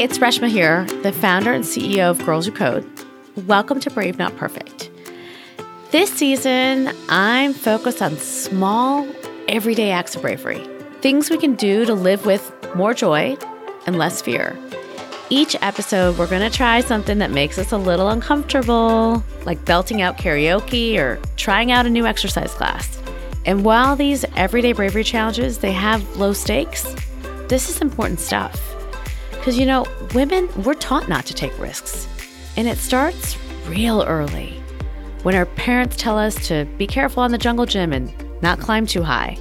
it's 0.00 0.16
Reshma 0.16 0.48
here, 0.48 0.86
the 1.02 1.12
founder 1.12 1.52
and 1.52 1.62
CEO 1.62 2.10
of 2.10 2.24
Girls 2.24 2.46
Who 2.46 2.52
Code. 2.52 2.90
Welcome 3.46 3.80
to 3.80 3.90
Brave 3.90 4.16
Not 4.16 4.34
Perfect. 4.38 4.90
This 5.90 6.10
season, 6.10 6.90
I'm 7.10 7.52
focused 7.52 8.00
on 8.00 8.16
small, 8.16 9.06
everyday 9.46 9.90
acts 9.90 10.16
of 10.16 10.22
bravery, 10.22 10.66
things 11.02 11.28
we 11.28 11.36
can 11.36 11.54
do 11.54 11.84
to 11.84 11.92
live 11.92 12.24
with 12.24 12.50
more 12.74 12.94
joy 12.94 13.36
and 13.84 13.98
less 13.98 14.22
fear. 14.22 14.58
Each 15.28 15.54
episode, 15.60 16.16
we're 16.16 16.28
going 16.28 16.50
to 16.50 16.56
try 16.56 16.80
something 16.80 17.18
that 17.18 17.30
makes 17.30 17.58
us 17.58 17.70
a 17.70 17.76
little 17.76 18.08
uncomfortable, 18.08 19.22
like 19.44 19.62
belting 19.66 20.00
out 20.00 20.16
karaoke 20.16 20.96
or 20.96 21.20
trying 21.36 21.72
out 21.72 21.84
a 21.84 21.90
new 21.90 22.06
exercise 22.06 22.54
class. 22.54 22.98
And 23.44 23.66
while 23.66 23.96
these 23.96 24.24
everyday 24.34 24.72
bravery 24.72 25.04
challenges, 25.04 25.58
they 25.58 25.72
have 25.72 26.16
low 26.16 26.32
stakes, 26.32 26.94
this 27.48 27.68
is 27.68 27.82
important 27.82 28.18
stuff. 28.18 28.69
Because, 29.40 29.58
you 29.58 29.64
know, 29.64 29.86
women, 30.14 30.50
we're 30.64 30.74
taught 30.74 31.08
not 31.08 31.24
to 31.24 31.34
take 31.34 31.58
risks. 31.58 32.06
And 32.58 32.68
it 32.68 32.76
starts 32.76 33.38
real 33.66 34.02
early 34.02 34.62
when 35.22 35.34
our 35.34 35.46
parents 35.46 35.96
tell 35.96 36.18
us 36.18 36.46
to 36.48 36.66
be 36.76 36.86
careful 36.86 37.22
on 37.22 37.30
the 37.30 37.38
jungle 37.38 37.64
gym 37.64 37.94
and 37.94 38.12
not 38.42 38.60
climb 38.60 38.86
too 38.86 39.02
high. 39.02 39.38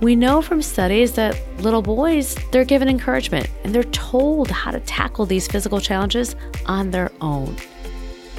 We 0.00 0.16
know 0.16 0.42
from 0.42 0.60
studies 0.62 1.12
that 1.12 1.40
little 1.60 1.80
boys, 1.80 2.36
they're 2.50 2.64
given 2.64 2.88
encouragement 2.88 3.48
and 3.62 3.72
they're 3.72 3.84
told 3.84 4.50
how 4.50 4.72
to 4.72 4.80
tackle 4.80 5.26
these 5.26 5.46
physical 5.46 5.80
challenges 5.80 6.34
on 6.66 6.90
their 6.90 7.12
own. 7.20 7.56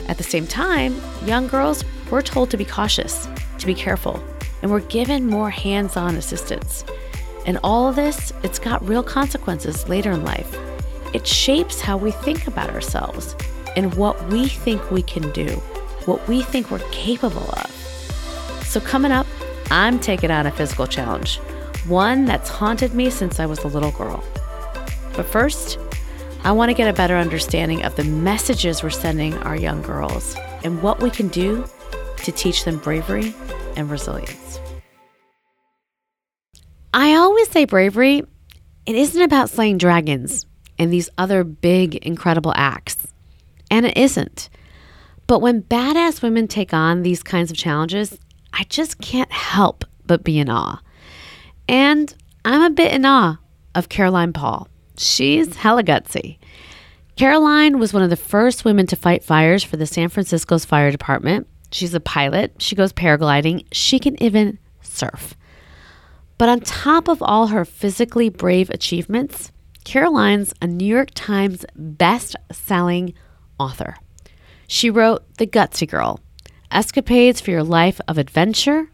At 0.09 0.17
the 0.17 0.23
same 0.23 0.45
time, 0.45 0.99
young 1.25 1.47
girls, 1.47 1.85
we're 2.11 2.21
told 2.21 2.51
to 2.51 2.57
be 2.57 2.65
cautious, 2.65 3.29
to 3.59 3.65
be 3.65 3.73
careful, 3.73 4.21
and 4.61 4.69
we're 4.69 4.81
given 4.81 5.25
more 5.25 5.49
hands 5.49 5.95
on 5.95 6.17
assistance. 6.17 6.83
And 7.45 7.59
all 7.63 7.87
of 7.87 7.95
this, 7.95 8.33
it's 8.43 8.59
got 8.59 8.87
real 8.87 9.03
consequences 9.03 9.87
later 9.87 10.11
in 10.11 10.23
life. 10.23 10.57
It 11.13 11.27
shapes 11.27 11.79
how 11.79 11.97
we 11.97 12.11
think 12.11 12.47
about 12.47 12.71
ourselves 12.71 13.35
and 13.75 13.93
what 13.95 14.21
we 14.29 14.47
think 14.47 14.91
we 14.91 15.01
can 15.01 15.31
do, 15.31 15.49
what 16.05 16.27
we 16.27 16.41
think 16.41 16.71
we're 16.71 16.79
capable 16.91 17.49
of. 17.51 17.71
So, 18.63 18.79
coming 18.79 19.11
up, 19.11 19.27
I'm 19.71 19.99
taking 19.99 20.31
on 20.31 20.45
a 20.45 20.51
physical 20.51 20.87
challenge, 20.87 21.37
one 21.87 22.25
that's 22.25 22.49
haunted 22.49 22.93
me 22.93 23.09
since 23.09 23.39
I 23.39 23.45
was 23.45 23.59
a 23.63 23.67
little 23.67 23.91
girl. 23.91 24.23
But 25.15 25.25
first, 25.25 25.79
I 26.43 26.51
want 26.51 26.69
to 26.69 26.73
get 26.73 26.87
a 26.87 26.93
better 26.93 27.15
understanding 27.15 27.83
of 27.83 27.95
the 27.95 28.03
messages 28.03 28.83
we're 28.83 28.89
sending 28.89 29.33
our 29.39 29.55
young 29.55 29.81
girls 29.81 30.35
and 30.63 30.81
what 30.81 31.01
we 31.01 31.09
can 31.09 31.27
do 31.29 31.65
to 32.17 32.31
teach 32.31 32.65
them 32.65 32.77
bravery 32.77 33.33
and 33.75 33.89
resilience. 33.89 34.59
I 36.95 37.15
always 37.15 37.49
say 37.49 37.65
bravery, 37.65 38.23
it 38.85 38.95
isn't 38.95 39.21
about 39.21 39.49
slaying 39.49 39.77
dragons 39.77 40.45
and 40.79 40.93
these 40.93 41.09
other 41.17 41.43
big, 41.43 41.95
incredible 41.95 42.53
acts. 42.55 43.11
And 43.69 43.85
it 43.85 43.97
isn't. 43.97 44.49
But 45.27 45.41
when 45.41 45.63
badass 45.63 46.21
women 46.21 46.47
take 46.47 46.73
on 46.73 47.01
these 47.01 47.21
kinds 47.21 47.51
of 47.51 47.57
challenges, 47.57 48.17
I 48.53 48.63
just 48.69 49.01
can't 49.01 49.29
help 49.29 49.83
but 50.05 50.23
be 50.23 50.39
in 50.39 50.49
awe. 50.49 50.79
And 51.67 52.15
I'm 52.45 52.61
a 52.61 52.69
bit 52.69 52.93
in 52.93 53.05
awe 53.05 53.39
of 53.75 53.89
Caroline 53.89 54.31
Paul. 54.31 54.69
She's 54.97 55.57
hella 55.57 55.83
gutsy. 55.83 56.37
Caroline 57.17 57.77
was 57.77 57.91
one 57.91 58.03
of 58.03 58.09
the 58.09 58.15
first 58.15 58.63
women 58.63 58.87
to 58.87 58.95
fight 58.95 59.21
fires 59.21 59.65
for 59.65 59.75
the 59.75 59.85
San 59.85 60.07
Francisco's 60.07 60.63
fire 60.63 60.91
department. 60.91 61.45
She's 61.71 61.93
a 61.93 61.99
pilot, 61.99 62.53
she 62.59 62.73
goes 62.73 62.93
paragliding, 62.93 63.65
she 63.73 63.99
can 63.99 64.21
even 64.23 64.59
surf. 64.81 65.35
But 66.37 66.49
on 66.49 66.59
top 66.59 67.07
of 67.07 67.21
all 67.21 67.47
her 67.47 67.63
physically 67.63 68.29
brave 68.29 68.69
achievements, 68.69 69.51
Caroline's 69.85 70.53
a 70.61 70.67
New 70.67 70.85
York 70.85 71.09
Times 71.13 71.65
best-selling 71.75 73.13
author. 73.59 73.95
She 74.67 74.89
wrote 74.89 75.23
The 75.37 75.47
Gutsy 75.47 75.87
Girl, 75.87 76.19
Escapades 76.71 77.39
for 77.39 77.51
Your 77.51 77.63
Life 77.63 78.01
of 78.07 78.17
Adventure, 78.17 78.89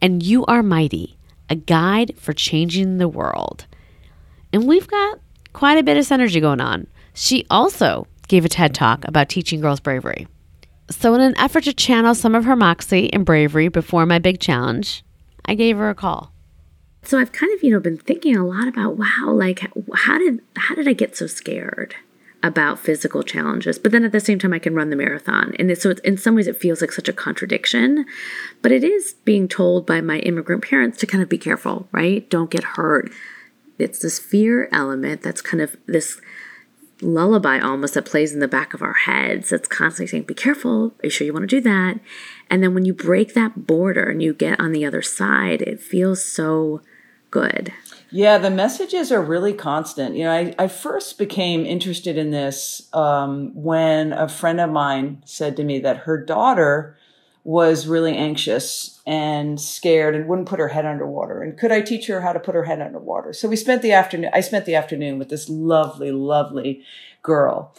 and 0.00 0.22
You 0.22 0.44
Are 0.46 0.62
Mighty, 0.62 1.16
a 1.48 1.56
guide 1.56 2.14
for 2.18 2.32
changing 2.32 2.98
the 2.98 3.08
world. 3.08 3.66
And 4.52 4.68
we've 4.68 4.86
got 4.86 5.18
quite 5.52 5.78
a 5.78 5.82
bit 5.82 5.96
of 5.96 6.04
synergy 6.04 6.40
going 6.40 6.60
on. 6.60 6.86
She 7.14 7.46
also 7.50 8.06
gave 8.28 8.44
a 8.44 8.48
TED 8.48 8.74
talk 8.74 9.04
about 9.08 9.28
teaching 9.28 9.60
girls 9.60 9.80
bravery. 9.80 10.28
So, 10.90 11.14
in 11.14 11.20
an 11.20 11.36
effort 11.38 11.64
to 11.64 11.72
channel 11.72 12.14
some 12.14 12.34
of 12.34 12.44
her 12.44 12.54
moxie 12.54 13.12
and 13.12 13.24
bravery 13.24 13.68
before 13.68 14.06
my 14.06 14.20
big 14.20 14.38
challenge, 14.38 15.02
I 15.46 15.54
gave 15.54 15.78
her 15.78 15.90
a 15.90 15.94
call. 15.94 16.32
So 17.06 17.20
I've 17.20 17.30
kind 17.30 17.54
of, 17.54 17.62
you 17.62 17.70
know, 17.70 17.78
been 17.78 17.98
thinking 17.98 18.36
a 18.36 18.44
lot 18.44 18.66
about 18.66 18.96
wow, 18.96 19.30
like 19.32 19.60
how 19.94 20.18
did 20.18 20.40
how 20.56 20.74
did 20.74 20.88
I 20.88 20.92
get 20.92 21.16
so 21.16 21.28
scared 21.28 21.94
about 22.42 22.80
physical 22.80 23.22
challenges? 23.22 23.78
But 23.78 23.92
then 23.92 24.04
at 24.04 24.10
the 24.10 24.18
same 24.18 24.40
time 24.40 24.52
I 24.52 24.58
can 24.58 24.74
run 24.74 24.90
the 24.90 24.96
marathon. 24.96 25.54
And 25.56 25.78
so 25.78 25.94
in 26.02 26.18
some 26.18 26.34
ways 26.34 26.48
it 26.48 26.60
feels 26.60 26.80
like 26.80 26.90
such 26.90 27.08
a 27.08 27.12
contradiction, 27.12 28.06
but 28.60 28.72
it 28.72 28.82
is 28.82 29.14
being 29.24 29.46
told 29.46 29.86
by 29.86 30.00
my 30.00 30.18
immigrant 30.18 30.64
parents 30.64 30.98
to 30.98 31.06
kind 31.06 31.22
of 31.22 31.28
be 31.28 31.38
careful, 31.38 31.86
right? 31.92 32.28
Don't 32.28 32.50
get 32.50 32.64
hurt. 32.64 33.12
It's 33.78 34.00
this 34.00 34.18
fear 34.18 34.68
element 34.72 35.22
that's 35.22 35.40
kind 35.40 35.62
of 35.62 35.76
this 35.86 36.20
lullaby 37.02 37.60
almost 37.60 37.94
that 37.94 38.06
plays 38.06 38.32
in 38.32 38.40
the 38.40 38.48
back 38.48 38.74
of 38.74 38.82
our 38.82 38.94
heads 38.94 39.50
that's 39.50 39.68
constantly 39.68 40.08
saying, 40.08 40.24
Be 40.24 40.34
careful. 40.34 40.86
Are 40.86 41.04
you 41.04 41.10
sure 41.10 41.24
you 41.24 41.32
want 41.32 41.44
to 41.44 41.56
do 41.56 41.60
that? 41.60 42.00
And 42.50 42.64
then 42.64 42.74
when 42.74 42.84
you 42.84 42.94
break 42.94 43.34
that 43.34 43.68
border 43.68 44.10
and 44.10 44.20
you 44.20 44.34
get 44.34 44.58
on 44.58 44.72
the 44.72 44.84
other 44.84 45.02
side, 45.02 45.62
it 45.62 45.80
feels 45.80 46.24
so 46.24 46.80
good. 47.40 47.72
Yeah, 48.10 48.38
the 48.38 48.50
messages 48.50 49.10
are 49.10 49.20
really 49.20 49.52
constant. 49.52 50.16
You 50.16 50.24
know, 50.24 50.32
I, 50.32 50.54
I 50.58 50.68
first 50.68 51.18
became 51.18 51.66
interested 51.66 52.16
in 52.16 52.30
this 52.30 52.88
um, 52.92 53.50
when 53.54 54.12
a 54.12 54.28
friend 54.28 54.60
of 54.60 54.70
mine 54.70 55.22
said 55.24 55.56
to 55.56 55.64
me 55.64 55.80
that 55.80 55.98
her 55.98 56.22
daughter 56.22 56.96
was 57.42 57.86
really 57.86 58.16
anxious 58.16 59.00
and 59.06 59.60
scared 59.60 60.14
and 60.14 60.26
wouldn't 60.26 60.48
put 60.48 60.58
her 60.58 60.68
head 60.68 60.86
underwater. 60.86 61.42
And 61.42 61.58
could 61.58 61.70
I 61.70 61.80
teach 61.80 62.06
her 62.06 62.20
how 62.20 62.32
to 62.32 62.40
put 62.40 62.54
her 62.54 62.64
head 62.64 62.80
underwater? 62.80 63.32
So 63.32 63.48
we 63.48 63.56
spent 63.56 63.82
the 63.82 63.92
afternoon, 63.92 64.30
I 64.32 64.40
spent 64.40 64.66
the 64.66 64.74
afternoon 64.74 65.18
with 65.18 65.28
this 65.28 65.48
lovely, 65.48 66.10
lovely 66.10 66.82
girl. 67.22 67.74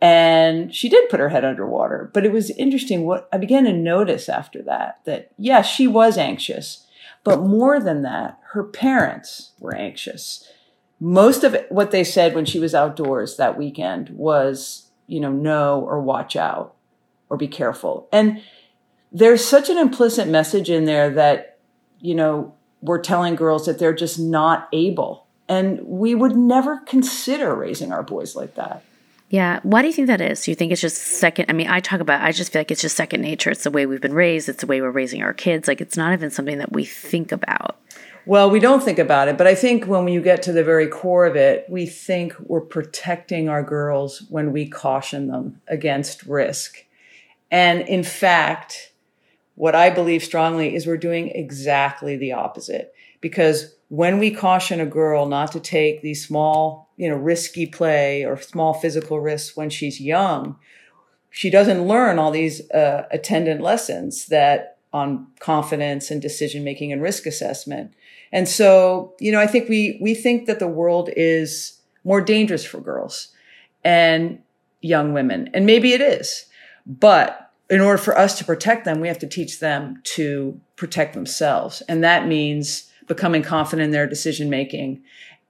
And 0.00 0.74
she 0.74 0.88
did 0.88 1.08
put 1.08 1.20
her 1.20 1.28
head 1.28 1.44
underwater. 1.44 2.10
But 2.12 2.24
it 2.24 2.32
was 2.32 2.50
interesting 2.50 3.04
what 3.04 3.28
I 3.32 3.36
began 3.36 3.64
to 3.64 3.72
notice 3.72 4.28
after 4.28 4.62
that 4.62 5.00
that, 5.04 5.30
yeah, 5.38 5.62
she 5.62 5.86
was 5.86 6.18
anxious. 6.18 6.84
But 7.24 7.40
more 7.40 7.78
than 7.80 8.02
that, 8.02 8.38
her 8.52 8.64
parents 8.64 9.52
were 9.58 9.74
anxious. 9.74 10.48
Most 10.98 11.44
of 11.44 11.56
what 11.68 11.90
they 11.90 12.04
said 12.04 12.34
when 12.34 12.44
she 12.44 12.58
was 12.58 12.74
outdoors 12.74 13.36
that 13.36 13.58
weekend 13.58 14.10
was, 14.10 14.90
you 15.06 15.20
know, 15.20 15.32
no 15.32 15.80
or 15.80 16.00
watch 16.00 16.36
out 16.36 16.74
or 17.28 17.36
be 17.36 17.48
careful. 17.48 18.08
And 18.12 18.42
there's 19.10 19.44
such 19.44 19.68
an 19.68 19.78
implicit 19.78 20.28
message 20.28 20.70
in 20.70 20.84
there 20.84 21.10
that, 21.10 21.58
you 22.00 22.14
know, 22.14 22.54
we're 22.80 23.00
telling 23.00 23.36
girls 23.36 23.66
that 23.66 23.78
they're 23.78 23.94
just 23.94 24.18
not 24.18 24.68
able. 24.72 25.26
And 25.48 25.80
we 25.82 26.14
would 26.14 26.36
never 26.36 26.78
consider 26.78 27.54
raising 27.54 27.92
our 27.92 28.02
boys 28.02 28.34
like 28.34 28.54
that. 28.54 28.82
Yeah. 29.32 29.60
Why 29.62 29.80
do 29.80 29.88
you 29.88 29.94
think 29.94 30.08
that 30.08 30.20
is? 30.20 30.46
You 30.46 30.54
think 30.54 30.72
it's 30.72 30.80
just 30.82 30.98
second? 30.98 31.46
I 31.48 31.54
mean, 31.54 31.66
I 31.66 31.80
talk 31.80 32.00
about, 32.00 32.20
I 32.20 32.32
just 32.32 32.52
feel 32.52 32.60
like 32.60 32.70
it's 32.70 32.82
just 32.82 32.98
second 32.98 33.22
nature. 33.22 33.48
It's 33.48 33.64
the 33.64 33.70
way 33.70 33.86
we've 33.86 33.98
been 33.98 34.12
raised, 34.12 34.46
it's 34.46 34.60
the 34.60 34.66
way 34.66 34.82
we're 34.82 34.90
raising 34.90 35.22
our 35.22 35.32
kids. 35.32 35.66
Like, 35.66 35.80
it's 35.80 35.96
not 35.96 36.12
even 36.12 36.30
something 36.30 36.58
that 36.58 36.72
we 36.72 36.84
think 36.84 37.32
about. 37.32 37.78
Well, 38.26 38.50
we 38.50 38.60
don't 38.60 38.82
think 38.82 38.98
about 38.98 39.28
it, 39.28 39.38
but 39.38 39.46
I 39.46 39.54
think 39.54 39.86
when 39.86 40.06
you 40.06 40.20
get 40.20 40.42
to 40.42 40.52
the 40.52 40.62
very 40.62 40.86
core 40.86 41.24
of 41.24 41.34
it, 41.34 41.64
we 41.70 41.86
think 41.86 42.34
we're 42.40 42.60
protecting 42.60 43.48
our 43.48 43.62
girls 43.62 44.22
when 44.28 44.52
we 44.52 44.68
caution 44.68 45.28
them 45.28 45.62
against 45.66 46.24
risk. 46.24 46.84
And 47.50 47.80
in 47.88 48.04
fact, 48.04 48.91
what 49.62 49.76
I 49.76 49.90
believe 49.90 50.24
strongly 50.24 50.74
is 50.74 50.88
we're 50.88 50.96
doing 50.96 51.28
exactly 51.28 52.16
the 52.16 52.32
opposite 52.32 52.92
because 53.20 53.76
when 53.90 54.18
we 54.18 54.32
caution 54.32 54.80
a 54.80 54.86
girl 54.86 55.24
not 55.24 55.52
to 55.52 55.60
take 55.60 56.02
these 56.02 56.26
small, 56.26 56.90
you 56.96 57.08
know, 57.08 57.14
risky 57.14 57.66
play 57.66 58.24
or 58.24 58.36
small 58.36 58.74
physical 58.74 59.20
risks 59.20 59.56
when 59.56 59.70
she's 59.70 60.00
young, 60.00 60.56
she 61.30 61.48
doesn't 61.48 61.86
learn 61.86 62.18
all 62.18 62.32
these 62.32 62.68
uh, 62.72 63.06
attendant 63.12 63.60
lessons 63.60 64.26
that 64.26 64.78
on 64.92 65.28
confidence 65.38 66.10
and 66.10 66.20
decision 66.20 66.64
making 66.64 66.90
and 66.92 67.00
risk 67.00 67.24
assessment. 67.24 67.94
And 68.32 68.48
so, 68.48 69.14
you 69.20 69.30
know, 69.30 69.38
I 69.38 69.46
think 69.46 69.68
we 69.68 69.96
we 70.02 70.12
think 70.16 70.46
that 70.46 70.58
the 70.58 70.66
world 70.66 71.08
is 71.16 71.80
more 72.02 72.20
dangerous 72.20 72.64
for 72.64 72.80
girls 72.80 73.28
and 73.84 74.42
young 74.80 75.12
women, 75.12 75.50
and 75.54 75.66
maybe 75.66 75.92
it 75.92 76.00
is. 76.00 76.46
But 76.84 77.51
in 77.72 77.80
order 77.80 77.96
for 77.96 78.16
us 78.18 78.36
to 78.36 78.44
protect 78.44 78.84
them, 78.84 79.00
we 79.00 79.08
have 79.08 79.18
to 79.20 79.26
teach 79.26 79.58
them 79.58 79.98
to 80.04 80.60
protect 80.76 81.14
themselves, 81.14 81.82
and 81.88 82.04
that 82.04 82.26
means 82.28 82.92
becoming 83.06 83.42
confident 83.42 83.86
in 83.86 83.90
their 83.92 84.06
decision 84.06 84.50
making 84.50 85.02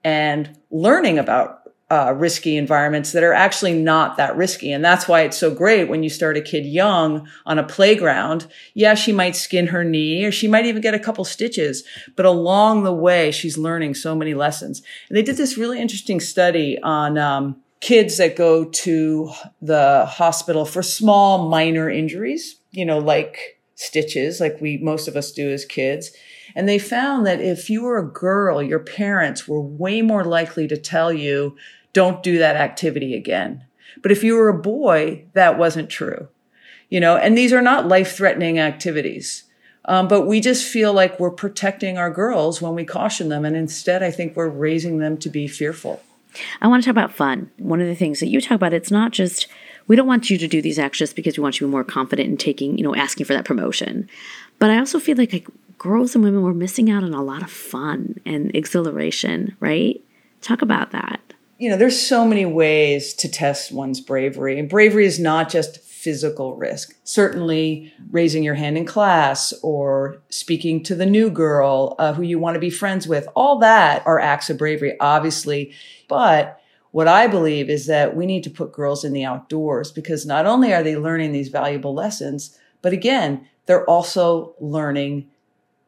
and 0.05 0.57
learning 0.71 1.19
about 1.19 1.63
uh, 1.91 2.15
risky 2.17 2.57
environments 2.57 3.11
that 3.11 3.25
are 3.25 3.35
actually 3.35 3.75
not 3.75 4.17
that 4.17 4.37
risky. 4.37 4.73
And 4.73 4.85
that's 4.85 5.09
why 5.09 5.23
it's 5.23 5.37
so 5.37 5.53
great 5.53 5.89
when 5.89 6.05
you 6.05 6.09
start 6.09 6.37
a 6.37 6.41
kid 6.41 6.65
young 6.65 7.29
on 7.45 7.59
a 7.59 7.65
playground. 7.65 8.47
Yeah, 8.73 8.95
she 8.95 9.13
might 9.13 9.37
skin 9.37 9.67
her 9.67 9.85
knee 9.85 10.25
or 10.25 10.33
she 10.33 10.49
might 10.49 10.65
even 10.65 10.81
get 10.81 10.95
a 10.95 10.99
couple 10.99 11.25
stitches, 11.25 11.85
but 12.17 12.25
along 12.25 12.85
the 12.85 12.95
way, 12.95 13.31
she's 13.33 13.59
learning 13.59 13.95
so 13.95 14.15
many 14.15 14.33
lessons. 14.33 14.81
And 15.09 15.19
they 15.19 15.23
did 15.23 15.37
this 15.37 15.59
really 15.59 15.81
interesting 15.81 16.21
study 16.21 16.81
on, 16.83 17.19
um, 17.19 17.57
kids 17.83 18.17
that 18.19 18.37
go 18.37 18.65
to 18.65 19.29
the 19.61 20.07
hospital 20.07 20.65
for 20.65 20.85
small 20.85 21.49
minor 21.49 21.91
injuries, 21.91 22.61
you 22.71 22.87
know, 22.87 22.99
like 22.99 23.59
stitches, 23.75 24.41
like 24.41 24.61
we, 24.61 24.79
most 24.79 25.09
of 25.09 25.17
us 25.17 25.33
do 25.33 25.51
as 25.51 25.65
kids. 25.65 26.13
And 26.55 26.69
they 26.69 26.79
found 26.79 27.27
that 27.27 27.41
if 27.41 27.69
you 27.69 27.83
were 27.83 27.99
a 27.99 28.09
girl, 28.09 28.63
your 28.63 28.79
parents 28.79 29.49
were 29.49 29.61
way 29.61 30.01
more 30.01 30.25
likely 30.25 30.69
to 30.69 30.77
tell 30.77 31.13
you, 31.13 31.57
don't 31.93 32.23
do 32.23 32.39
that 32.39 32.55
activity 32.55 33.17
again. 33.17 33.65
But 34.01 34.13
if 34.13 34.23
you 34.23 34.37
were 34.37 34.49
a 34.49 34.59
boy, 34.59 35.25
that 35.33 35.59
wasn't 35.59 35.91
true. 35.91 36.29
You 36.89 37.01
know, 37.01 37.17
and 37.17 37.37
these 37.37 37.53
are 37.53 37.63
not 37.63 37.89
life 37.89 38.17
threatening 38.17 38.61
activities. 38.61 39.45
Um, 39.87 40.07
but 40.07 40.29
we 40.29 40.41
just 40.41 40.71
feel 40.71 40.93
like 40.93 41.19
we're 41.19 41.31
protecting 41.33 41.99
our 41.99 42.11
girls 42.11 42.63
when 42.63 42.77
we 42.77 42.85
caution 42.85 43.29
them. 43.29 43.45
And 43.45 43.57
instead, 43.57 44.05
I 44.05 44.13
think 44.13 44.37
we're 44.37 44.49
raising 44.49 44.99
them 44.99 45.19
to 45.19 45.29
be 45.29 45.49
fearful. 45.49 46.01
I 46.61 46.69
want 46.69 46.83
to 46.83 46.87
talk 46.87 46.93
about 46.93 47.15
fun. 47.15 47.51
One 47.59 47.81
of 47.81 47.87
the 47.87 47.95
things 47.95 48.21
that 48.21 48.29
you 48.29 48.41
talk 48.41 48.57
about, 48.57 48.73
it's 48.73 48.91
not 48.91 49.13
just 49.13 49.47
we 49.87 49.97
don't 49.97 50.07
want 50.07 50.31
you 50.31 50.39
to 50.39 50.49
do 50.49 50.63
these 50.63 50.79
acts 50.79 50.99
just 50.99 51.17
because 51.17 51.37
we 51.37 51.43
want 51.43 51.57
you 51.57 51.67
to 51.67 51.69
be 51.69 51.73
more 51.73 51.85
confident 51.85 52.29
in 52.29 52.37
taking, 52.37 52.79
you 52.79 52.85
know, 52.85 52.95
asking 52.95 53.27
for 53.27 53.35
that 53.35 53.45
promotion. 53.45 54.09
But 54.59 54.71
I 54.71 54.79
also 54.79 54.99
feel 54.99 55.17
like, 55.17 55.33
like 55.33 55.47
girls 55.79 56.15
and 56.15 56.23
women 56.23 56.43
were 56.43 56.55
missing 56.55 56.91
out 56.91 57.03
on 57.03 57.15
a 57.15 57.23
lot 57.23 57.43
of 57.43 57.51
fun 57.51 58.21
and 58.25 58.55
exhilaration, 58.55 59.57
right? 59.61 60.01
Talk 60.41 60.63
about 60.63 60.93
that. 60.93 61.21
You 61.59 61.71
know, 61.71 61.77
there's 61.77 62.01
so 62.01 62.25
many 62.25 62.45
ways 62.45 63.15
to 63.15 63.29
test 63.29 63.73
one's 63.73 64.01
bravery. 64.01 64.59
And 64.59 64.69
bravery 64.69 65.07
is 65.07 65.19
not 65.19 65.49
just 65.49 65.79
physical 66.03 66.57
risk. 66.57 66.97
Certainly 67.05 67.93
raising 68.11 68.43
your 68.43 68.57
hand 68.57 68.77
in 68.77 68.85
class 68.85 69.53
or 69.63 70.21
speaking 70.31 70.83
to 70.83 70.97
the 70.97 71.07
new 71.07 71.31
girl 71.31 71.95
uh, 72.01 72.13
who 72.13 72.23
you 72.23 72.41
want 72.41 72.55
to 72.55 72.61
be 72.61 72.71
friends 72.71 73.07
with. 73.07 73.29
All 73.37 73.61
that 73.61 74.05
are 74.05 74.19
acts 74.19 74.51
of 74.51 74.59
bravery, 74.59 74.97
obviously. 74.99 75.73
But 76.09 76.61
what 76.91 77.07
I 77.07 77.29
believe 77.29 77.71
is 77.71 77.87
that 77.87 78.17
we 78.17 78.27
need 78.27 78.43
to 78.43 78.51
put 78.51 78.73
girls 78.73 79.05
in 79.05 79.13
the 79.13 79.25
outdoors 79.25 79.93
because 79.93 80.27
not 80.27 80.45
only 80.45 80.75
are 80.75 80.83
they 80.83 80.97
learning 80.97 81.31
these 81.31 81.49
valuable 81.49 81.95
lessons, 81.95 82.59
but 82.83 82.93
again, 82.93 83.47
they're 83.67 83.89
also 83.89 84.55
learning 84.59 85.31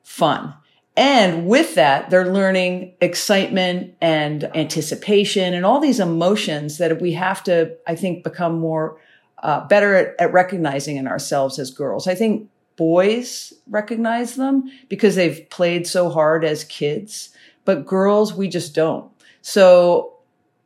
fun. 0.05 0.55
And 0.97 1.49
with 1.49 1.75
that, 1.75 2.11
they're 2.11 2.33
learning 2.33 2.95
excitement 3.01 3.97
and 4.01 4.45
anticipation 4.57 5.55
and 5.55 5.67
all 5.67 5.81
these 5.81 5.99
emotions 5.99 6.79
that 6.79 7.01
we 7.01 7.15
have 7.15 7.43
to, 7.45 7.77
I 7.85 7.97
think, 7.97 8.23
become 8.23 8.61
more 8.61 9.01
uh, 9.45 9.67
better 9.69 9.95
at, 9.95 10.15
at 10.19 10.33
recognizing 10.33 10.97
in 10.97 11.07
ourselves 11.07 11.59
as 11.59 11.71
girls. 11.71 12.09
I 12.09 12.15
think 12.15 12.49
boys 12.77 13.53
recognize 13.69 14.37
them 14.37 14.71
because 14.89 15.15
they've 15.15 15.49
played 15.51 15.87
so 15.87 16.09
hard 16.09 16.45
as 16.45 16.65
kids, 16.65 17.29
but 17.67 17.87
girls, 17.87 18.33
we 18.33 18.49
just 18.49 18.75
don't. 18.75 19.13
So 19.43 20.15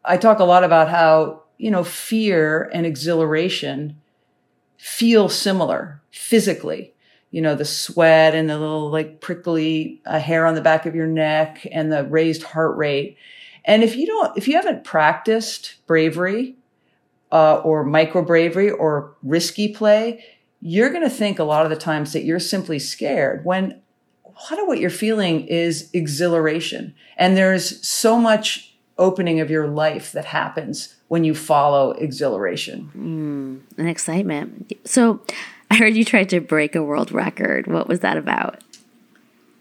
I 0.04 0.16
talk 0.16 0.38
a 0.38 0.44
lot 0.44 0.62
about 0.62 0.88
how, 0.88 1.42
you 1.58 1.72
know, 1.72 1.82
fear 1.82 2.70
and 2.72 2.86
exhilaration 2.86 4.00
feel 4.76 5.28
similar 5.28 6.00
physically. 6.12 6.94
You 7.32 7.42
know, 7.42 7.56
the 7.56 7.64
sweat 7.64 8.34
and 8.36 8.48
the 8.48 8.58
little 8.58 8.90
like 8.90 9.20
prickly 9.20 10.00
uh, 10.06 10.20
hair 10.20 10.46
on 10.46 10.54
the 10.54 10.62
back 10.62 10.86
of 10.86 10.94
your 10.94 11.08
neck 11.08 11.66
and 11.72 11.92
the 11.92 12.04
raised 12.04 12.44
heart 12.44 12.76
rate. 12.76 13.18
And 13.64 13.82
if 13.82 13.96
you 13.96 14.06
don't, 14.06 14.38
if 14.38 14.46
you 14.46 14.54
haven't 14.54 14.84
practiced 14.84 15.74
bravery, 15.88 16.54
uh, 17.32 17.56
or 17.56 17.84
micro 17.84 18.22
bravery 18.22 18.70
or 18.70 19.14
risky 19.22 19.68
play, 19.72 20.24
you're 20.60 20.90
going 20.90 21.02
to 21.02 21.10
think 21.10 21.38
a 21.38 21.44
lot 21.44 21.64
of 21.64 21.70
the 21.70 21.76
times 21.76 22.12
that 22.12 22.24
you're 22.24 22.40
simply 22.40 22.78
scared 22.78 23.44
when 23.44 23.80
a 24.24 24.28
lot 24.28 24.60
of 24.60 24.66
what 24.66 24.78
you're 24.78 24.90
feeling 24.90 25.46
is 25.46 25.90
exhilaration. 25.92 26.94
And 27.16 27.36
there's 27.36 27.86
so 27.86 28.18
much 28.18 28.74
opening 28.98 29.40
of 29.40 29.50
your 29.50 29.68
life 29.68 30.12
that 30.12 30.26
happens 30.26 30.96
when 31.08 31.24
you 31.24 31.34
follow 31.34 31.92
exhilaration. 31.92 32.90
Mm, 32.96 33.78
and 33.78 33.88
excitement. 33.88 34.72
So 34.84 35.20
I 35.70 35.76
heard 35.76 35.94
you 35.94 36.04
tried 36.04 36.28
to 36.30 36.40
break 36.40 36.74
a 36.74 36.82
world 36.82 37.12
record. 37.12 37.66
What 37.66 37.88
was 37.88 38.00
that 38.00 38.16
about? 38.16 38.62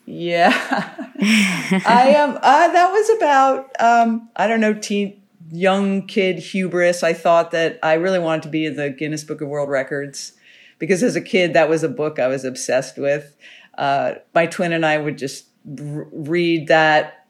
Yeah, 0.06 0.54
I 1.20 2.14
am. 2.16 2.30
Um, 2.32 2.38
uh, 2.42 2.68
that 2.70 2.92
was 2.94 3.10
about 3.18 3.82
um, 3.82 4.30
I 4.38 4.48
don't 4.48 4.62
know, 4.62 4.74
teen 4.74 5.17
young 5.52 6.06
kid 6.08 6.40
hubris. 6.40 7.04
I 7.04 7.14
thought 7.14 7.52
that 7.52 7.80
I 7.84 7.94
really 7.94 8.20
wanted 8.20 8.44
to 8.44 8.50
be 8.50 8.66
in 8.66 8.76
the 8.76 8.90
Guinness 8.90 9.24
Book 9.24 9.42
of 9.42 9.48
World 9.48 9.70
Records 9.70 10.34
because 10.80 11.04
as 11.04 11.16
a 11.16 11.22
kid, 11.22 11.54
that 11.54 11.70
was 11.70 11.84
a 11.84 11.90
book 11.90 12.20
I 12.20 12.28
was 12.28 12.44
obsessed 12.44 12.98
with. 12.98 13.36
Uh, 13.78 14.16
my 14.34 14.46
twin 14.46 14.74
and 14.74 14.86
I 14.86 14.98
would 14.98 15.18
just 15.18 15.48
r- 15.68 16.08
read 16.12 16.68
that 16.68 17.26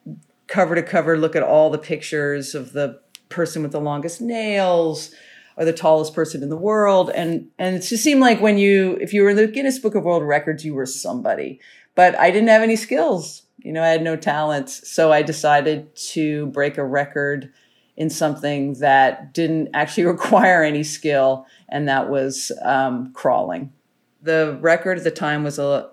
cover 0.48 0.76
to 0.76 0.84
cover, 0.84 1.18
look 1.18 1.36
at 1.36 1.44
all 1.44 1.70
the 1.70 1.78
pictures 1.78 2.56
of 2.56 2.74
the 2.74 3.00
person 3.30 3.62
with 3.62 3.72
the 3.72 3.82
longest 3.82 4.22
nails 4.22 5.14
or 5.58 5.66
the 5.66 5.74
tallest 5.74 6.14
person 6.14 6.42
in 6.42 6.50
the 6.50 6.58
world. 6.58 7.10
And, 7.14 7.48
and 7.58 7.76
it 7.76 7.82
just 7.82 8.04
seemed 8.04 8.22
like 8.22 8.40
when 8.40 8.58
you, 8.58 8.98
if 9.02 9.14
you 9.14 9.24
were 9.24 9.32
in 9.32 9.36
the 9.36 9.48
Guinness 9.48 9.80
Book 9.80 9.96
of 9.96 10.04
World 10.04 10.24
Records, 10.24 10.64
you 10.64 10.74
were 10.74 10.86
somebody. 10.86 11.60
But 11.96 12.18
I 12.18 12.32
didn't 12.32 12.50
have 12.50 12.62
any 12.62 12.76
skills. 12.76 13.44
You 13.58 13.74
know, 13.74 13.84
I 13.84 13.88
had 13.88 14.04
no 14.04 14.16
talents. 14.16 14.90
So 14.90 15.12
I 15.12 15.24
decided 15.24 15.94
to 16.12 16.46
break 16.48 16.78
a 16.78 16.86
record 16.86 17.52
in 17.98 18.12
something 18.12 18.74
that 18.76 19.34
didn't 19.34 19.70
actually 19.74 20.06
require 20.16 20.64
any 20.64 20.84
skill, 20.84 21.46
and 21.68 21.90
that 21.90 22.10
was 22.10 22.52
um, 22.62 23.12
crawling. 23.14 23.74
The 24.22 24.58
record 24.62 24.98
at 24.98 25.04
the 25.04 25.12
time 25.12 25.44
was 25.44 25.60
a 25.60 25.90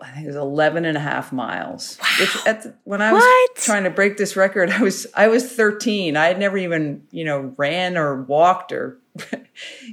I 0.00 0.10
think 0.10 0.24
it 0.24 0.28
was 0.28 0.36
11 0.36 0.84
and 0.84 0.96
a 0.96 1.00
half 1.00 1.32
miles. 1.32 1.98
Wow. 2.00 2.08
Which 2.20 2.46
at 2.46 2.62
the, 2.62 2.74
when 2.84 3.02
I 3.02 3.12
was 3.12 3.20
what? 3.20 3.56
trying 3.56 3.82
to 3.82 3.90
break 3.90 4.16
this 4.16 4.36
record, 4.36 4.70
I 4.70 4.80
was 4.80 5.08
I 5.14 5.26
was 5.26 5.50
13. 5.52 6.16
I 6.16 6.26
had 6.26 6.38
never 6.38 6.56
even, 6.56 7.02
you 7.10 7.24
know, 7.24 7.52
ran 7.56 7.96
or 7.96 8.22
walked 8.22 8.70
or 8.70 8.98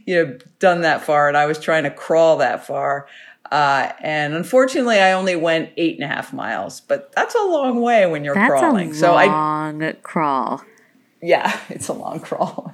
you 0.06 0.16
know, 0.16 0.38
done 0.60 0.82
that 0.82 1.02
far 1.02 1.28
and 1.28 1.36
I 1.36 1.48
was 1.48 1.60
trying 1.60 1.84
to 1.84 1.92
crawl 1.92 2.38
that 2.38 2.68
far. 2.68 3.08
Uh, 3.52 3.92
and 4.00 4.34
unfortunately, 4.34 5.00
I 5.00 5.14
only 5.14 5.36
went 5.36 5.72
eight 5.78 5.96
and 5.96 6.04
a 6.04 6.08
half 6.08 6.34
miles, 6.34 6.82
but 6.82 7.12
that's 7.14 7.36
a 7.36 7.44
long 7.44 7.82
way 7.82 8.06
when 8.06 8.24
you're 8.24 8.36
that's 8.36 8.50
crawling. 8.50 8.92
A 8.92 8.96
so 8.96 9.14
long 9.14 9.84
I 9.84 9.92
crawl 9.94 10.64
yeah, 11.26 11.60
it's 11.70 11.88
a 11.88 11.94
long 11.94 12.20
crawl. 12.20 12.74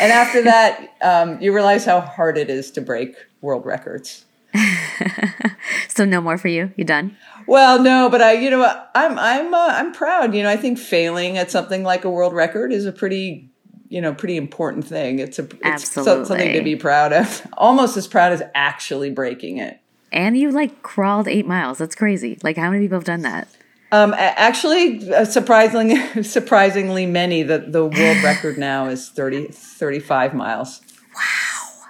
and 0.00 0.12
after 0.12 0.42
that, 0.42 0.94
um, 1.02 1.40
you 1.40 1.52
realize 1.52 1.84
how 1.84 2.00
hard 2.00 2.38
it 2.38 2.50
is 2.50 2.70
to 2.72 2.80
break 2.80 3.16
world 3.40 3.66
records. 3.66 4.24
so 5.88 6.04
no 6.04 6.20
more 6.20 6.38
for 6.38 6.48
you. 6.48 6.72
You 6.76 6.84
done? 6.84 7.16
Well, 7.46 7.82
no, 7.82 8.08
but 8.08 8.22
I, 8.22 8.32
you 8.32 8.50
know, 8.50 8.64
I'm, 8.94 9.18
I'm, 9.18 9.52
uh, 9.52 9.68
I'm 9.72 9.92
proud. 9.92 10.34
You 10.34 10.42
know, 10.42 10.50
I 10.50 10.56
think 10.56 10.78
failing 10.78 11.36
at 11.36 11.50
something 11.50 11.82
like 11.82 12.04
a 12.04 12.10
world 12.10 12.32
record 12.32 12.72
is 12.72 12.86
a 12.86 12.92
pretty, 12.92 13.50
you 13.88 14.00
know, 14.00 14.14
pretty 14.14 14.36
important 14.36 14.86
thing. 14.86 15.18
It's 15.18 15.38
a, 15.38 15.42
it's 15.42 15.60
Absolutely. 15.62 16.24
something 16.24 16.52
to 16.54 16.62
be 16.62 16.76
proud 16.76 17.12
of. 17.12 17.46
Almost 17.56 17.96
as 17.96 18.06
proud 18.06 18.32
as 18.32 18.42
actually 18.54 19.10
breaking 19.10 19.58
it. 19.58 19.80
And 20.12 20.36
you 20.38 20.50
like 20.50 20.82
crawled 20.82 21.28
eight 21.28 21.46
miles. 21.46 21.78
That's 21.78 21.94
crazy. 21.94 22.38
Like, 22.42 22.56
how 22.56 22.70
many 22.70 22.84
people 22.84 22.98
have 22.98 23.04
done 23.04 23.22
that? 23.22 23.48
Um, 23.92 24.14
actually, 24.16 25.12
uh, 25.12 25.24
surprisingly, 25.24 26.22
surprisingly 26.22 27.06
many. 27.06 27.42
The, 27.42 27.58
the 27.58 27.84
world 27.84 28.24
record 28.24 28.58
now 28.58 28.88
is 28.88 29.08
30, 29.10 29.48
35 29.48 30.34
miles. 30.34 30.80
Wow. 31.14 31.86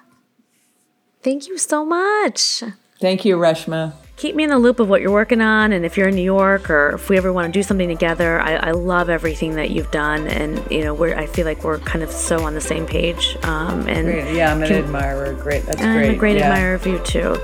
Thank 1.23 1.49
you 1.49 1.59
so 1.59 1.85
much. 1.85 2.63
Thank 3.01 3.25
you, 3.25 3.37
Reshma. 3.37 3.95
Keep 4.17 4.35
me 4.35 4.45
in 4.45 4.51
the 4.51 4.59
loop 4.59 4.81
of 4.81 4.89
what 4.89 5.03
you're 5.03 5.13
working 5.13 5.43
on. 5.43 5.73
And 5.73 5.85
if 5.85 5.97
you're 5.97 6.09
in 6.09 6.15
New 6.15 6.23
York 6.23 6.71
or 6.71 6.95
if 6.95 7.11
we 7.11 7.19
ever 7.19 7.33
want 7.33 7.53
to 7.53 7.59
do 7.59 7.63
something 7.63 7.89
together, 7.89 8.41
I, 8.41 8.55
I 8.57 8.71
love 8.71 9.11
everything 9.11 9.57
that 9.57 9.71
you've 9.71 9.91
done. 9.91 10.27
And, 10.27 10.63
you 10.71 10.83
know, 10.85 10.95
we're, 10.95 11.15
I 11.15 11.27
feel 11.27 11.45
like 11.45 11.65
we're 11.65 11.79
kind 11.81 12.03
of 12.03 12.11
so 12.11 12.43
on 12.45 12.55
the 12.55 12.61
same 12.61 12.87
page. 12.87 13.37
Um, 13.43 13.87
and 13.89 14.07
great. 14.07 14.35
Yeah, 14.35 14.53
I'm 14.53 14.63
an 14.63 14.69
can, 14.69 14.85
admirer. 14.85 15.35
Great. 15.35 15.67
That's 15.67 15.83
great. 15.83 16.09
I'm 16.09 16.15
a 16.15 16.17
great 16.17 16.39
yeah. 16.39 16.49
admirer 16.49 16.75
of 16.75 16.87
you, 16.87 16.99
too. 17.01 17.37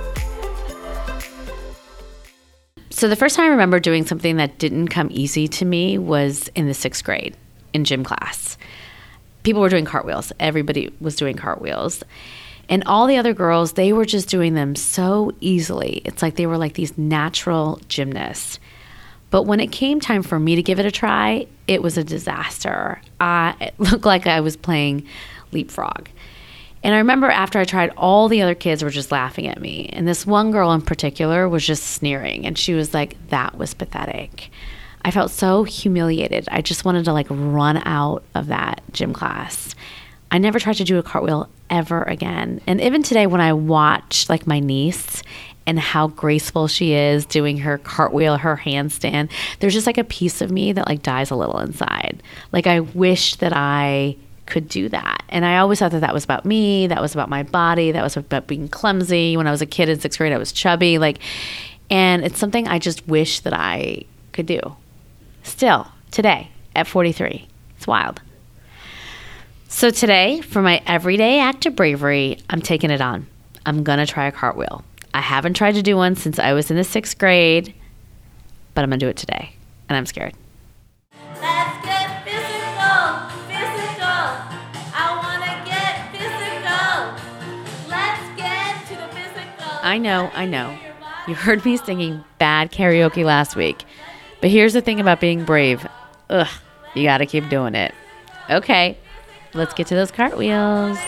So 2.93 3.09
the 3.09 3.17
first 3.17 3.37
time 3.37 3.47
I 3.47 3.49
remember 3.49 3.81
doing 3.81 4.05
something 4.05 4.37
that 4.37 4.59
didn't 4.59 4.89
come 4.89 5.09
easy 5.11 5.49
to 5.49 5.65
me 5.65 5.97
was 5.97 6.49
in 6.55 6.67
the 6.67 6.75
sixth 6.75 7.03
grade 7.03 7.35
in 7.73 7.85
gym 7.85 8.05
class. 8.05 8.59
People 9.45 9.63
were 9.63 9.71
doing 9.71 9.87
cartwheels. 9.87 10.31
Everybody 10.39 10.93
was 11.01 11.17
doing 11.17 11.35
cartwheels. 11.35 12.05
And 12.69 12.85
all 12.85 13.07
the 13.07 13.17
other 13.17 13.33
girls, 13.33 13.73
they 13.73 13.95
were 13.95 14.05
just 14.05 14.29
doing 14.29 14.53
them 14.55 14.77
so 14.77 15.33
easily. 15.41 16.03
It's 16.05 16.21
like 16.21 16.37
they 16.37 16.47
were 16.47 16.59
like 16.59 16.75
these 16.75 16.97
natural 16.99 17.81
gymnasts. 17.89 18.61
But 19.31 19.45
when 19.45 19.59
it 19.59 19.73
came 19.73 19.99
time 19.99 20.23
for 20.23 20.39
me 20.39 20.55
to 20.57 20.63
give 20.63 20.79
it 20.79 20.85
a 20.85 20.91
try, 20.91 21.47
it 21.67 21.83
was 21.83 21.97
a 21.97 22.05
disaster. 22.05 23.01
Uh, 23.19 23.55
it 23.59 23.75
looked 23.79 24.05
like 24.05 24.27
I 24.27 24.41
was 24.41 24.55
playing 24.55 25.07
leapfrog. 25.51 26.09
And 26.83 26.95
I 26.95 26.99
remember 26.99 27.29
after 27.29 27.59
I 27.59 27.65
tried, 27.65 27.91
all 27.97 28.29
the 28.29 28.43
other 28.43 28.55
kids 28.55 28.83
were 28.83 28.91
just 28.91 29.12
laughing 29.12 29.47
at 29.47 29.61
me. 29.61 29.89
And 29.93 30.07
this 30.07 30.27
one 30.27 30.51
girl 30.51 30.73
in 30.73 30.83
particular 30.83 31.49
was 31.49 31.65
just 31.65 31.85
sneering. 31.85 32.45
And 32.47 32.59
she 32.59 32.75
was 32.75 32.93
like, 32.93 33.17
that 33.29 33.57
was 33.57 33.75
pathetic. 33.75 34.51
I 35.05 35.11
felt 35.11 35.31
so 35.31 35.65
humiliated. 35.65 36.49
I 36.51 36.61
just 36.61 36.85
wanted 36.85 37.05
to 37.07 37.12
like 37.12 37.27
run 37.29 37.83
out 37.85 38.25
of 38.35 38.49
that 38.49 38.83
gym 38.93 39.12
class. 39.12 39.75
I 40.31 40.39
never 40.39 40.59
tried 40.59 40.77
to 40.77 40.85
do 40.85 40.99
a 40.99 41.03
cartwheel 41.03 41.49
ever 41.71 42.03
again. 42.05 42.61
And 42.67 42.81
even 42.81 43.03
today, 43.03 43.27
when 43.27 43.41
I 43.41 43.53
watch 43.53 44.29
like 44.29 44.47
my 44.47 44.61
niece 44.61 45.23
and 45.67 45.79
how 45.79 46.09
graceful 46.09 46.69
she 46.69 46.95
is 46.95 47.27
doing 47.27 47.59
her 47.59 47.79
cartwheel, 47.79 48.39
her 48.39 48.57
handstand, 48.57 49.31
there's 49.61 49.75
just 49.75 49.87
like 49.87 49.99
a 49.99 50.05
piece 50.05 50.41
of 50.41 50.51
me 50.51 50.73
that 50.73 50.89
like 50.89 51.03
dies 51.03 51.31
a 51.31 51.37
little 51.37 51.59
inside. 51.59 52.23
Like 52.51 52.67
I 52.67 52.81
wish 52.81 53.37
that 53.37 53.53
I 53.55 54.17
could 54.47 54.69
do 54.69 54.89
that. 54.89 55.23
And 55.29 55.45
I 55.45 55.59
always 55.59 55.79
thought 55.79 55.93
that 55.93 56.01
that 56.01 56.15
was 56.15 56.25
about 56.25 56.45
me, 56.45 56.87
that 56.89 57.01
was 57.01 57.15
about 57.15 57.29
my 57.29 57.43
body, 57.43 57.93
that 57.93 58.03
was 58.03 58.17
about 58.17 58.47
being 58.47 58.69
clumsy. 58.69 59.37
When 59.37 59.47
I 59.47 59.51
was 59.51 59.63
a 59.63 59.67
kid 59.67 59.89
in 59.89 60.01
sixth 60.01 60.19
grade, 60.19 60.33
I 60.33 60.39
was 60.39 60.53
chubby. 60.53 60.99
Like, 60.99 61.19
and 61.91 62.25
it's 62.25 62.39
something 62.39 62.69
I 62.69 62.79
just 62.79 63.07
wish 63.07 63.41
that 63.41 63.53
I 63.53 64.05
could 64.33 64.47
do. 64.47 64.61
Still, 65.43 65.89
today 66.11 66.51
at 66.75 66.87
43. 66.87 67.49
It's 67.77 67.87
wild. 67.87 68.21
So 69.69 69.91
today, 69.91 70.43
for 70.43 70.61
my 70.61 70.83
everyday 70.87 71.41
act 71.41 71.65
of 71.67 71.75
bravery, 71.75 72.39
I'm 72.51 72.61
taking 72.61 72.91
it 72.91 73.01
on. 73.01 73.27
I'm 73.65 73.83
gonna 73.85 74.07
try 74.07 74.27
a 74.27 74.33
cartwheel. 74.33 74.85
I 75.15 75.21
haven't 75.21 75.55
tried 75.55 75.77
to 75.77 75.83
do 75.83 75.97
one 75.97 76.15
since 76.15 76.39
I 76.39 76.53
was 76.53 76.71
in 76.71 76.77
the 76.77 76.85
sixth 76.85 77.19
grade, 77.19 77.75
but 78.75 78.83
I'm 78.83 78.91
gonna 78.91 78.99
do 78.99 79.09
it 79.09 79.17
today. 79.17 79.55
And 79.89 79.97
I'm 79.97 80.07
scared. 80.07 80.35
I 89.83 89.99
know, 89.99 90.31
I 90.33 90.47
know. 90.47 90.79
You 91.27 91.35
heard 91.35 91.65
me 91.65 91.77
singing 91.77 92.25
bad 92.39 92.73
karaoke 92.73 93.25
last 93.25 93.57
week. 93.57 93.85
But 94.41 94.51
here's 94.51 94.73
the 94.73 94.81
thing 94.81 95.01
about 95.01 95.21
being 95.21 95.45
brave. 95.45 95.87
Ugh, 96.31 96.49
you 96.95 97.05
gotta 97.05 97.27
keep 97.27 97.49
doing 97.49 97.75
it. 97.75 97.95
Okay, 98.51 98.97
let's 99.55 99.75
get 99.75 99.87
to 99.89 99.95
those 99.95 100.11
cartwheels. 100.11 100.99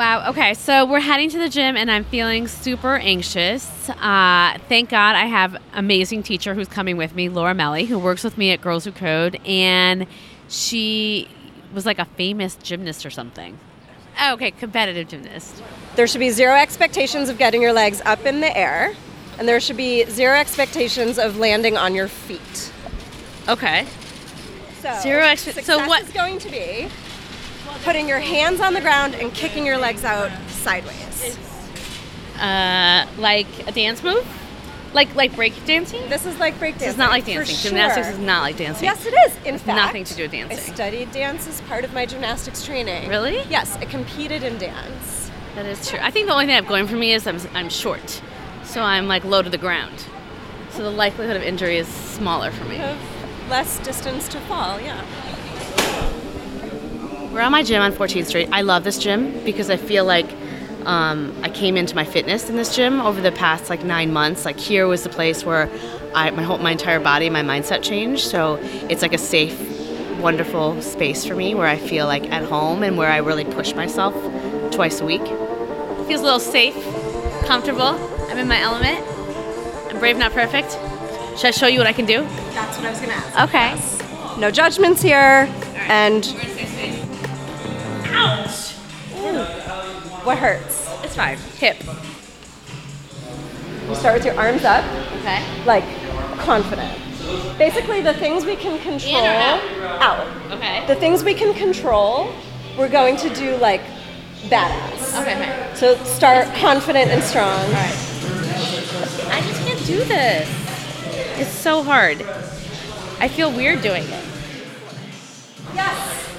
Wow. 0.00 0.30
Okay. 0.30 0.54
So 0.54 0.86
we're 0.86 1.00
heading 1.00 1.28
to 1.28 1.38
the 1.38 1.50
gym, 1.50 1.76
and 1.76 1.90
I'm 1.90 2.04
feeling 2.04 2.48
super 2.48 2.96
anxious. 2.96 3.90
Uh, 3.90 4.56
thank 4.66 4.88
God 4.88 5.14
I 5.14 5.26
have 5.26 5.58
amazing 5.74 6.22
teacher 6.22 6.54
who's 6.54 6.68
coming 6.68 6.96
with 6.96 7.14
me, 7.14 7.28
Laura 7.28 7.52
Melly, 7.52 7.84
who 7.84 7.98
works 7.98 8.24
with 8.24 8.38
me 8.38 8.50
at 8.50 8.62
Girls 8.62 8.86
Who 8.86 8.92
Code, 8.92 9.38
and 9.44 10.06
she 10.48 11.28
was 11.74 11.84
like 11.84 11.98
a 11.98 12.06
famous 12.06 12.54
gymnast 12.54 13.04
or 13.04 13.10
something. 13.10 13.58
Oh, 14.18 14.32
okay, 14.32 14.52
competitive 14.52 15.06
gymnast. 15.06 15.62
There 15.96 16.06
should 16.06 16.20
be 16.20 16.30
zero 16.30 16.54
expectations 16.54 17.28
of 17.28 17.36
getting 17.36 17.60
your 17.60 17.74
legs 17.74 18.00
up 18.06 18.24
in 18.24 18.40
the 18.40 18.56
air, 18.56 18.94
and 19.38 19.46
there 19.46 19.60
should 19.60 19.76
be 19.76 20.06
zero 20.06 20.34
expectations 20.38 21.18
of 21.18 21.36
landing 21.36 21.76
on 21.76 21.94
your 21.94 22.08
feet. 22.08 22.72
Okay. 23.50 23.86
So, 24.80 24.98
Zero 25.02 25.24
expe- 25.24 25.62
so 25.62 25.86
what- 25.86 26.04
is 26.04 26.10
going 26.10 26.38
to 26.38 26.50
be 26.50 26.88
putting 27.82 28.08
your 28.08 28.18
hands 28.18 28.60
on 28.60 28.74
the 28.74 28.80
ground 28.80 29.14
and 29.14 29.32
kicking 29.32 29.66
your 29.66 29.78
legs 29.78 30.04
out 30.04 30.30
sideways. 30.48 31.38
Uh, 32.38 33.06
like 33.18 33.46
a 33.66 33.72
dance 33.72 34.02
move, 34.02 34.26
like 34.94 35.14
like 35.14 35.34
break 35.36 35.52
dancing. 35.66 36.08
This 36.08 36.24
is 36.24 36.38
like 36.38 36.58
break 36.58 36.78
dancing. 36.78 36.86
This 36.86 36.94
is 36.94 36.98
not 36.98 37.10
like 37.10 37.26
dancing. 37.26 37.56
sure. 37.56 37.70
Gymnastics 37.70 38.08
is 38.08 38.18
not 38.18 38.42
like 38.42 38.56
dancing. 38.56 38.84
Yes, 38.84 39.04
it 39.04 39.14
is. 39.26 39.36
In 39.44 39.58
fact, 39.58 39.76
nothing 39.76 40.04
to 40.04 40.14
do 40.14 40.22
with 40.22 40.32
dancing. 40.32 40.58
I 40.58 40.74
studied 40.74 41.12
dance 41.12 41.46
as 41.46 41.60
part 41.62 41.84
of 41.84 41.92
my 41.92 42.06
gymnastics 42.06 42.64
training. 42.64 43.08
Really? 43.08 43.42
Yes, 43.50 43.76
I 43.76 43.84
competed 43.84 44.42
in 44.42 44.56
dance. 44.58 45.30
That 45.54 45.66
is 45.66 45.88
true. 45.88 45.98
I 46.00 46.10
think 46.10 46.28
the 46.28 46.32
only 46.32 46.46
thing 46.46 46.52
I 46.52 46.56
have 46.56 46.66
going 46.66 46.86
for 46.86 46.96
me 46.96 47.12
is 47.12 47.26
I'm, 47.26 47.38
I'm 47.54 47.68
short, 47.68 48.22
so 48.64 48.80
I'm 48.80 49.06
like 49.06 49.24
low 49.24 49.42
to 49.42 49.50
the 49.50 49.58
ground. 49.58 50.06
So 50.70 50.82
the 50.82 50.90
likelihood 50.90 51.36
of 51.36 51.42
injury 51.42 51.76
is 51.76 51.88
smaller 51.88 52.50
for 52.52 52.64
me. 52.64 52.76
Have 52.76 53.50
less 53.50 53.78
distance 53.80 54.28
to 54.28 54.40
fall. 54.42 54.80
Yeah. 54.80 55.04
We're 57.32 57.40
at 57.40 57.52
my 57.52 57.62
gym 57.62 57.80
on 57.80 57.92
14th 57.92 58.26
Street. 58.26 58.48
I 58.50 58.62
love 58.62 58.82
this 58.82 58.98
gym 58.98 59.44
because 59.44 59.70
I 59.70 59.76
feel 59.76 60.04
like 60.04 60.28
um, 60.84 61.32
I 61.44 61.48
came 61.48 61.76
into 61.76 61.94
my 61.94 62.04
fitness 62.04 62.50
in 62.50 62.56
this 62.56 62.74
gym 62.74 63.00
over 63.00 63.20
the 63.20 63.30
past 63.30 63.70
like 63.70 63.84
nine 63.84 64.12
months. 64.12 64.44
Like 64.44 64.58
here 64.58 64.88
was 64.88 65.04
the 65.04 65.10
place 65.10 65.44
where 65.44 65.70
I, 66.12 66.30
my 66.30 66.42
whole 66.42 66.58
my 66.58 66.72
entire 66.72 66.98
body, 66.98 67.30
my 67.30 67.42
mindset 67.42 67.82
changed. 67.84 68.24
So 68.24 68.58
it's 68.88 69.00
like 69.00 69.12
a 69.12 69.18
safe, 69.18 69.56
wonderful 70.18 70.82
space 70.82 71.24
for 71.24 71.36
me 71.36 71.54
where 71.54 71.68
I 71.68 71.76
feel 71.76 72.06
like 72.06 72.28
at 72.32 72.42
home 72.42 72.82
and 72.82 72.98
where 72.98 73.10
I 73.10 73.18
really 73.18 73.44
push 73.44 73.74
myself 73.74 74.12
twice 74.72 75.00
a 75.00 75.04
week. 75.04 75.24
Feels 76.08 76.22
a 76.22 76.24
little 76.24 76.40
safe, 76.40 76.74
comfortable. 77.46 77.96
I'm 78.28 78.38
in 78.38 78.48
my 78.48 78.60
element. 78.60 79.06
I'm 79.88 80.00
brave, 80.00 80.16
not 80.16 80.32
perfect. 80.32 80.72
Should 81.38 81.46
I 81.46 81.50
show 81.52 81.68
you 81.68 81.78
what 81.78 81.86
I 81.86 81.92
can 81.92 82.06
do? 82.06 82.22
That's 82.54 82.76
what 82.76 82.86
I 82.86 82.90
was 82.90 82.98
going 82.98 83.10
to 83.10 83.16
ask. 83.16 84.34
Okay. 84.34 84.40
No 84.40 84.50
judgments 84.50 85.00
here. 85.00 85.48
And 85.88 86.24
what 90.24 90.38
hurts? 90.38 90.88
It's 91.02 91.16
fine. 91.16 91.36
Hip. 91.58 91.76
You 93.88 93.94
start 93.96 94.14
with 94.16 94.24
your 94.24 94.36
arms 94.38 94.64
up, 94.64 94.84
Okay. 95.20 95.42
like 95.64 95.84
confident. 96.38 96.96
Basically, 97.58 98.00
the 98.00 98.14
things 98.14 98.44
we 98.44 98.56
can 98.56 98.78
control 98.80 99.16
out. 99.24 100.26
Okay. 100.52 100.84
The 100.86 100.94
things 100.96 101.22
we 101.24 101.34
can 101.34 101.54
control, 101.54 102.32
we're 102.78 102.88
going 102.88 103.16
to 103.18 103.28
do 103.34 103.56
like 103.56 103.82
badass. 104.48 105.20
Okay, 105.20 105.34
fine. 105.34 105.76
So 105.76 105.96
start 106.04 106.46
confident 106.56 107.10
and 107.10 107.22
strong. 107.22 107.60
I 107.74 109.40
just 109.42 109.60
can't 109.66 109.84
do 109.86 109.98
this. 110.04 110.48
It's 111.38 111.50
so 111.50 111.82
hard. 111.82 112.22
I 113.20 113.28
feel 113.28 113.50
weird 113.52 113.82
doing 113.82 114.04
it. 114.04 114.24
Yes. 115.74 116.29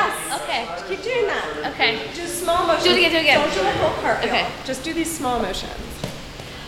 Yes. 0.00 0.40
Okay. 0.42 0.62
Keep 0.88 1.02
doing 1.04 1.26
that. 1.26 1.72
Okay. 1.74 2.08
Do 2.14 2.26
small 2.26 2.66
motions. 2.66 2.84
Do 2.84 2.90
it 2.92 2.98
again, 2.98 3.10
do 3.10 3.16
it 3.18 3.20
again. 3.20 3.40
Don't 3.40 3.52
do 3.54 3.60
a 3.60 3.72
whole 3.72 4.02
cartwheel. 4.02 4.32
Okay. 4.32 4.46
Just 4.64 4.82
do 4.82 4.94
these 4.94 5.10
small 5.14 5.38
motions. 5.40 5.72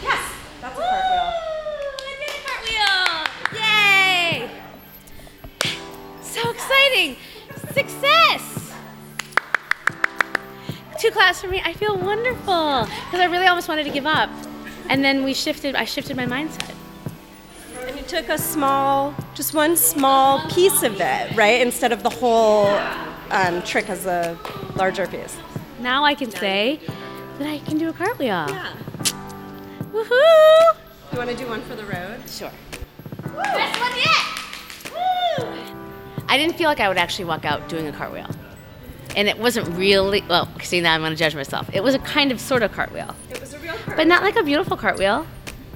Yes. 0.03 0.21
That's 0.61 0.77
a 0.77 0.81
Woo! 0.81 0.87
cartwheel. 0.87 1.33
I 1.99 2.15
did 2.21 2.31
a 2.37 2.43
cartwheel! 2.47 3.01
Yay! 3.59 4.51
So 6.21 6.51
exciting! 6.51 7.17
Success! 7.73 8.75
Two 11.01 11.11
class 11.11 11.41
for 11.41 11.49
me. 11.49 11.62
I 11.65 11.73
feel 11.73 11.97
wonderful 11.97 12.85
because 12.85 13.21
I 13.21 13.25
really 13.31 13.47
almost 13.47 13.67
wanted 13.67 13.85
to 13.85 13.91
give 13.91 14.07
up, 14.07 14.29
and 14.91 15.03
then 15.03 15.25
we 15.25 15.33
shifted. 15.33 15.75
I 15.75 15.85
shifted 15.85 16.17
my 16.17 16.27
mindset. 16.27 16.75
And 17.87 17.97
you 17.97 18.05
took 18.05 18.29
a 18.29 18.39
small, 18.39 19.15
just 19.35 19.55
one 19.55 19.77
small 19.77 20.49
piece 20.51 20.83
of 20.83 21.01
it, 21.01 21.35
right? 21.35 21.61
Instead 21.61 21.93
of 21.93 22.03
the 22.05 22.11
whole 22.11 22.67
um, 23.33 23.62
trick 23.62 23.89
as 23.91 24.07
a 24.07 24.39
larger 24.77 25.07
piece. 25.07 25.37
Now 25.81 26.05
I 26.05 26.15
can 26.15 26.31
say 26.31 26.79
that 27.39 27.49
I 27.49 27.59
can 27.59 27.79
do 27.79 27.89
a 27.89 27.93
cartwheel. 27.93 28.29
Yeah. 28.49 28.73
Woohoo! 29.93 30.77
You 31.12 31.19
want 31.19 31.31
to 31.31 31.37
do 31.37 31.47
one 31.49 31.61
for 31.62 31.75
the 31.75 31.85
road? 31.85 32.23
Sure. 32.29 32.51
Best 33.23 33.81
one 33.81 33.93
yet! 33.97 34.89
Woo! 34.93 36.25
I 36.29 36.39
didn't 36.39 36.57
feel 36.57 36.69
like 36.69 36.81
I 36.81 36.89
would 36.89 36.97
actually 36.99 37.27
walk 37.27 37.45
out 37.45 37.69
doing 37.69 37.87
a 37.89 37.93
cartwheel. 37.93 38.29
And 39.17 39.29
it 39.29 39.39
wasn't 39.39 39.69
really, 39.77 40.23
well, 40.29 40.49
see, 40.62 40.81
now 40.81 40.95
I'm 40.95 41.01
going 41.03 41.11
to 41.12 41.17
judge 41.17 41.35
myself. 41.35 41.69
It 41.75 41.83
was 41.83 41.95
a 41.95 41.99
kind 41.99 42.33
of 42.33 42.41
sort 42.41 42.62
of 42.62 42.73
cartwheel, 42.73 43.15
It 43.31 43.41
was 43.41 43.53
a 43.53 43.59
real 43.59 43.75
cartwheel. 43.75 43.97
but 43.97 44.07
not 44.07 44.23
like 44.23 44.37
a 44.37 44.43
beautiful 44.43 44.77
cartwheel. 44.77 45.27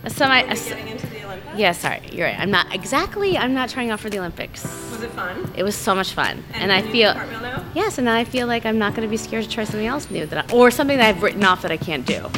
A 0.04 0.10
semi, 0.10 0.40
a, 0.40 0.46
s- 0.46 0.68
Getting 0.68 0.88
into 0.88 1.06
the 1.08 1.24
Olympics. 1.24 1.58
yeah, 1.58 1.72
sorry, 1.72 2.00
you're 2.12 2.26
right. 2.26 2.38
I'm 2.38 2.50
not 2.50 2.74
exactly, 2.74 3.36
I'm 3.36 3.52
not 3.52 3.68
trying 3.68 3.90
out 3.90 4.00
for 4.00 4.08
the 4.08 4.18
Olympics. 4.20 4.62
Was 4.96 5.04
it 5.04 5.10
fun? 5.10 5.52
It 5.54 5.62
was 5.62 5.74
so 5.76 5.94
much 5.94 6.14
fun. 6.14 6.42
And, 6.54 6.54
can 6.54 6.70
I 6.70 6.80
feel, 6.80 7.12
the 7.12 7.18
cartwheel 7.20 7.40
now? 7.42 7.62
yes, 7.74 7.98
and 7.98 8.06
now 8.06 8.14
I 8.14 8.24
feel 8.24 8.46
like 8.46 8.64
I'm 8.64 8.78
not 8.78 8.94
going 8.94 9.06
to 9.06 9.10
be 9.10 9.18
scared 9.18 9.44
to 9.44 9.50
try 9.50 9.64
something 9.64 9.86
else 9.86 10.10
new 10.10 10.24
that 10.24 10.50
I, 10.50 10.54
or 10.54 10.70
something 10.70 10.96
that 10.96 11.06
I've 11.06 11.22
written 11.22 11.44
off 11.44 11.60
that 11.60 11.70
I 11.70 11.76
can't 11.76 12.06
do. 12.06 12.30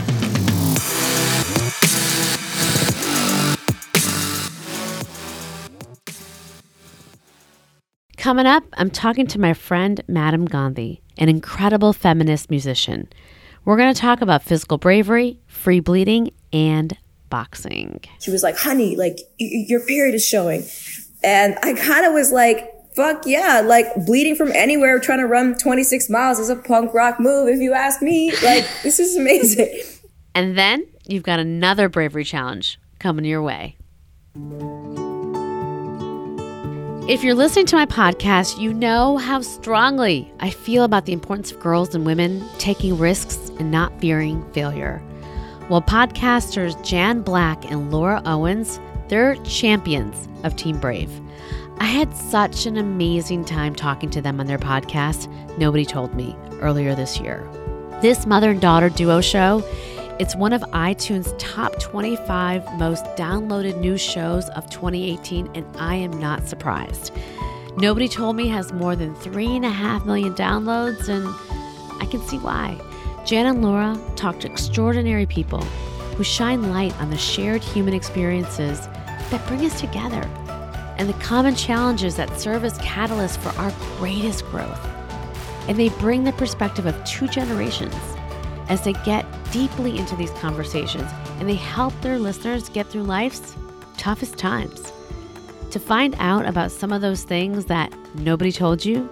Coming 8.16 8.46
up, 8.46 8.64
I'm 8.72 8.90
talking 8.90 9.28
to 9.28 9.38
my 9.38 9.54
friend 9.54 10.00
Madame 10.08 10.46
Gandhi, 10.46 11.00
an 11.16 11.28
incredible 11.28 11.92
feminist 11.92 12.50
musician. 12.50 13.08
We're 13.64 13.76
going 13.76 13.94
to 13.94 14.00
talk 14.00 14.20
about 14.20 14.42
physical 14.42 14.78
bravery, 14.78 15.38
free 15.46 15.78
bleeding, 15.78 16.32
and 16.52 16.98
boxing. 17.30 18.00
she 18.20 18.32
was 18.32 18.42
like, 18.42 18.58
honey, 18.58 18.96
like 18.96 19.18
y- 19.38 19.64
your 19.68 19.78
period 19.86 20.16
is 20.16 20.24
showing. 20.26 20.64
And 21.22 21.58
I 21.62 21.75
kind 21.75 22.06
of 22.06 22.12
was 22.12 22.30
like, 22.32 22.72
fuck 22.94 23.25
yeah, 23.26 23.60
like 23.64 23.87
bleeding 24.06 24.34
from 24.34 24.50
anywhere, 24.52 24.98
trying 24.98 25.20
to 25.20 25.26
run 25.26 25.56
26 25.56 26.10
miles 26.10 26.38
is 26.38 26.48
a 26.48 26.56
punk 26.56 26.94
rock 26.94 27.20
move, 27.20 27.48
if 27.48 27.60
you 27.60 27.72
ask 27.72 28.02
me. 28.02 28.32
Like, 28.42 28.66
this 28.82 28.98
is 28.98 29.16
amazing. 29.16 29.80
And 30.34 30.56
then 30.56 30.87
you've 31.06 31.22
got 31.22 31.38
another 31.38 31.88
bravery 31.88 32.25
challenge 32.25 32.78
coming 32.98 33.25
your 33.25 33.42
way. 33.42 33.76
If 37.08 37.25
you're 37.25 37.34
listening 37.34 37.64
to 37.66 37.76
my 37.76 37.87
podcast, 37.87 38.60
you 38.60 38.75
know 38.75 39.16
how 39.16 39.40
strongly 39.40 40.30
I 40.40 40.50
feel 40.50 40.84
about 40.84 41.06
the 41.06 41.14
importance 41.14 41.50
of 41.50 41.58
girls 41.58 41.94
and 41.94 42.04
women 42.04 42.44
taking 42.58 42.98
risks 42.98 43.50
and 43.58 43.70
not 43.70 43.98
fearing 43.98 44.44
failure. 44.52 45.02
Well, 45.70 45.80
podcasters 45.80 46.82
Jan 46.84 47.22
Black 47.22 47.70
and 47.70 47.90
Laura 47.90 48.20
Owens, 48.26 48.78
they're 49.08 49.36
champions 49.44 50.28
of 50.44 50.56
Team 50.56 50.78
Brave. 50.78 51.10
I 51.78 51.84
had 51.84 52.14
such 52.16 52.66
an 52.66 52.76
amazing 52.76 53.44
time 53.44 53.74
talking 53.74 54.10
to 54.10 54.20
them 54.20 54.40
on 54.40 54.46
their 54.46 54.58
podcast, 54.58 55.28
Nobody 55.58 55.84
Told 55.84 56.14
Me, 56.14 56.36
earlier 56.60 56.94
this 56.94 57.20
year. 57.20 57.48
This 58.02 58.26
mother 58.26 58.50
and 58.50 58.60
daughter 58.60 58.88
duo 58.88 59.20
show, 59.20 59.64
it's 60.18 60.34
one 60.34 60.52
of 60.52 60.62
iTunes' 60.72 61.32
top 61.38 61.78
25 61.80 62.78
most 62.78 63.04
downloaded 63.16 63.78
new 63.78 63.96
shows 63.96 64.48
of 64.50 64.68
2018, 64.70 65.50
and 65.54 65.64
I 65.76 65.94
am 65.94 66.18
not 66.18 66.48
surprised. 66.48 67.12
Nobody 67.76 68.08
Told 68.08 68.34
Me 68.34 68.48
has 68.48 68.72
more 68.72 68.96
than 68.96 69.14
three 69.14 69.54
and 69.54 69.64
a 69.64 69.70
half 69.70 70.04
million 70.04 70.34
downloads, 70.34 71.08
and 71.08 71.26
I 72.02 72.06
can 72.06 72.20
see 72.22 72.38
why. 72.38 72.76
Jan 73.24 73.46
and 73.46 73.62
Laura 73.62 73.96
talk 74.16 74.40
to 74.40 74.50
extraordinary 74.50 75.26
people 75.26 75.62
who 76.16 76.24
shine 76.24 76.70
light 76.70 76.98
on 77.00 77.10
the 77.10 77.16
shared 77.16 77.62
human 77.62 77.94
experiences 77.94 78.88
that 79.30 79.47
bring 79.47 79.64
us 79.64 79.80
together 79.80 80.23
and 80.99 81.08
the 81.08 81.25
common 81.25 81.54
challenges 81.54 82.16
that 82.16 82.40
serve 82.40 82.64
as 82.64 82.78
catalysts 82.78 83.38
for 83.38 83.50
our 83.61 83.73
greatest 83.99 84.44
growth. 84.47 84.85
And 85.68 85.78
they 85.78 85.90
bring 85.90 86.25
the 86.25 86.32
perspective 86.32 86.87
of 86.87 87.04
two 87.04 87.28
generations 87.28 87.94
as 88.68 88.82
they 88.82 88.92
get 89.04 89.25
deeply 89.52 89.97
into 89.99 90.16
these 90.16 90.30
conversations 90.32 91.11
and 91.38 91.49
they 91.49 91.54
help 91.54 91.99
their 92.00 92.18
listeners 92.18 92.68
get 92.68 92.87
through 92.87 93.04
life's 93.04 93.56
toughest 93.97 94.37
times. 94.37 94.92
To 95.70 95.78
find 95.78 96.16
out 96.18 96.47
about 96.47 96.73
some 96.73 96.92
of 96.92 97.02
those 97.02 97.23
things 97.23 97.66
that 97.66 97.92
nobody 98.14 98.50
told 98.50 98.85
you, 98.85 99.08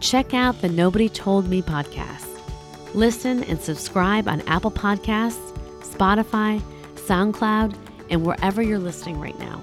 check 0.00 0.34
out 0.34 0.60
the 0.60 0.68
Nobody 0.68 1.08
Told 1.08 1.48
Me 1.48 1.62
podcast. 1.62 2.26
Listen 2.94 3.42
and 3.44 3.60
subscribe 3.60 4.28
on 4.28 4.42
Apple 4.42 4.70
Podcasts, 4.70 5.52
Spotify, 5.80 6.60
SoundCloud, 6.94 7.74
and 8.10 8.24
wherever 8.24 8.62
you're 8.62 8.78
listening 8.78 9.20
right 9.20 9.38
now. 9.38 9.62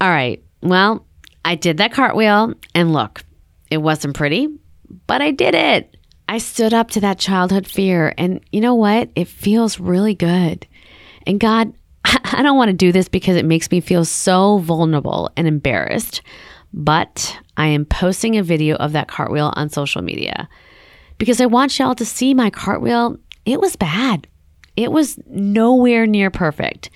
All 0.00 0.10
right. 0.10 0.42
Well, 0.62 1.06
I 1.44 1.54
did 1.54 1.78
that 1.78 1.92
cartwheel, 1.92 2.54
and 2.74 2.92
look, 2.92 3.22
it 3.70 3.78
wasn't 3.78 4.16
pretty, 4.16 4.48
but 5.06 5.20
I 5.20 5.30
did 5.30 5.54
it. 5.54 5.96
I 6.28 6.38
stood 6.38 6.72
up 6.72 6.90
to 6.92 7.00
that 7.00 7.18
childhood 7.18 7.66
fear, 7.66 8.14
and 8.16 8.40
you 8.52 8.60
know 8.60 8.74
what? 8.74 9.10
It 9.14 9.28
feels 9.28 9.80
really 9.80 10.14
good. 10.14 10.66
And 11.26 11.40
God, 11.40 11.72
I 12.04 12.42
don't 12.42 12.56
want 12.56 12.70
to 12.70 12.76
do 12.76 12.92
this 12.92 13.08
because 13.08 13.36
it 13.36 13.44
makes 13.44 13.70
me 13.70 13.80
feel 13.80 14.04
so 14.04 14.58
vulnerable 14.58 15.30
and 15.36 15.46
embarrassed, 15.46 16.22
but 16.72 17.36
I 17.56 17.66
am 17.66 17.84
posting 17.84 18.38
a 18.38 18.42
video 18.42 18.76
of 18.76 18.92
that 18.92 19.08
cartwheel 19.08 19.52
on 19.56 19.68
social 19.68 20.02
media 20.02 20.48
because 21.18 21.40
I 21.40 21.46
want 21.46 21.78
y'all 21.78 21.94
to 21.96 22.06
see 22.06 22.32
my 22.32 22.48
cartwheel. 22.48 23.18
It 23.44 23.60
was 23.60 23.76
bad, 23.76 24.26
it 24.80 24.92
was 24.92 25.18
nowhere 25.26 26.06
near 26.06 26.30
perfect. 26.30 26.90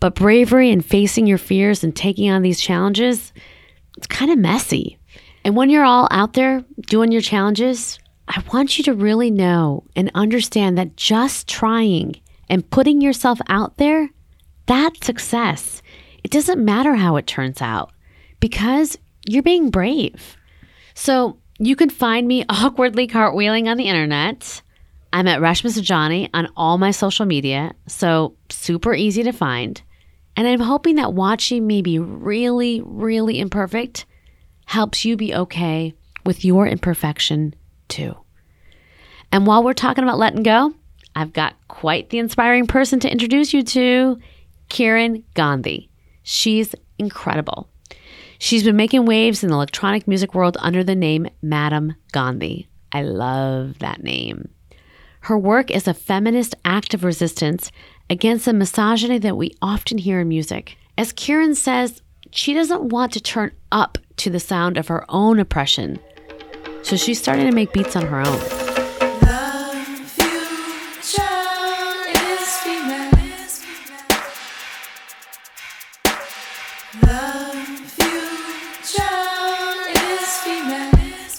But 0.00 0.14
bravery 0.14 0.70
and 0.70 0.84
facing 0.84 1.26
your 1.26 1.38
fears 1.38 1.82
and 1.82 1.94
taking 1.94 2.30
on 2.30 2.42
these 2.42 2.60
challenges, 2.60 3.32
it's 3.96 4.06
kind 4.06 4.30
of 4.30 4.38
messy. 4.38 4.98
And 5.44 5.56
when 5.56 5.70
you're 5.70 5.84
all 5.84 6.08
out 6.10 6.34
there 6.34 6.64
doing 6.88 7.10
your 7.10 7.20
challenges, 7.20 7.98
I 8.28 8.42
want 8.52 8.78
you 8.78 8.84
to 8.84 8.94
really 8.94 9.30
know 9.30 9.84
and 9.96 10.10
understand 10.14 10.76
that 10.78 10.96
just 10.96 11.48
trying 11.48 12.20
and 12.48 12.68
putting 12.70 13.00
yourself 13.00 13.40
out 13.48 13.78
there, 13.78 14.10
that's 14.66 15.06
success. 15.06 15.82
It 16.22 16.30
doesn't 16.30 16.64
matter 16.64 16.94
how 16.94 17.16
it 17.16 17.26
turns 17.26 17.62
out 17.62 17.92
because 18.40 18.98
you're 19.26 19.42
being 19.42 19.70
brave. 19.70 20.36
So 20.94 21.38
you 21.58 21.74
can 21.74 21.90
find 21.90 22.28
me 22.28 22.44
awkwardly 22.48 23.08
cartwheeling 23.08 23.66
on 23.66 23.76
the 23.76 23.88
internet. 23.88 24.62
I'm 25.12 25.26
at 25.26 25.40
Reshma 25.40 25.70
Saujani 25.70 26.28
on 26.34 26.48
all 26.56 26.78
my 26.78 26.90
social 26.90 27.26
media, 27.26 27.74
so 27.86 28.36
super 28.50 28.94
easy 28.94 29.22
to 29.22 29.32
find. 29.32 29.80
And 30.36 30.46
I'm 30.46 30.60
hoping 30.60 30.96
that 30.96 31.14
watching 31.14 31.66
me 31.66 31.82
be 31.82 31.98
really, 31.98 32.82
really 32.84 33.40
imperfect 33.40 34.06
helps 34.66 35.04
you 35.04 35.16
be 35.16 35.34
okay 35.34 35.94
with 36.24 36.44
your 36.44 36.66
imperfection 36.66 37.54
too. 37.88 38.14
And 39.32 39.46
while 39.46 39.64
we're 39.64 39.72
talking 39.72 40.04
about 40.04 40.18
letting 40.18 40.42
go, 40.42 40.74
I've 41.16 41.32
got 41.32 41.56
quite 41.68 42.10
the 42.10 42.18
inspiring 42.18 42.66
person 42.66 43.00
to 43.00 43.10
introduce 43.10 43.52
you 43.52 43.62
to 43.62 44.18
Kiran 44.68 45.24
Gandhi. 45.34 45.90
She's 46.22 46.74
incredible. 46.98 47.68
She's 48.38 48.62
been 48.62 48.76
making 48.76 49.06
waves 49.06 49.42
in 49.42 49.48
the 49.48 49.56
electronic 49.56 50.06
music 50.06 50.34
world 50.34 50.56
under 50.60 50.84
the 50.84 50.94
name 50.94 51.26
Madame 51.42 51.96
Gandhi. 52.12 52.68
I 52.92 53.02
love 53.02 53.80
that 53.80 54.02
name. 54.02 54.48
Her 55.28 55.36
work 55.38 55.70
is 55.70 55.86
a 55.86 55.92
feminist 55.92 56.54
act 56.64 56.94
of 56.94 57.04
resistance 57.04 57.70
against 58.08 58.46
the 58.46 58.54
misogyny 58.54 59.18
that 59.18 59.36
we 59.36 59.54
often 59.60 59.98
hear 59.98 60.20
in 60.20 60.28
music. 60.28 60.78
As 60.96 61.12
Kiran 61.12 61.54
says, 61.54 62.00
she 62.30 62.54
doesn't 62.54 62.84
want 62.84 63.12
to 63.12 63.20
turn 63.20 63.52
up 63.70 63.98
to 64.16 64.30
the 64.30 64.40
sound 64.40 64.78
of 64.78 64.88
her 64.88 65.04
own 65.10 65.38
oppression. 65.38 65.98
So 66.80 66.96
she's 66.96 67.20
starting 67.20 67.44
to 67.44 67.52
make 67.52 67.74
beats 67.74 67.94
on 67.94 68.06
her 68.06 68.20
own. 68.20 68.67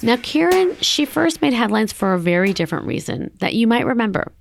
Now, 0.01 0.15
Kiran, 0.15 0.77
she 0.81 1.05
first 1.05 1.41
made 1.41 1.53
headlines 1.53 1.91
for 1.91 2.13
a 2.13 2.19
very 2.19 2.53
different 2.53 2.85
reason 2.85 3.31
that 3.39 3.53
you 3.53 3.67
might 3.67 3.85
remember. 3.85 4.31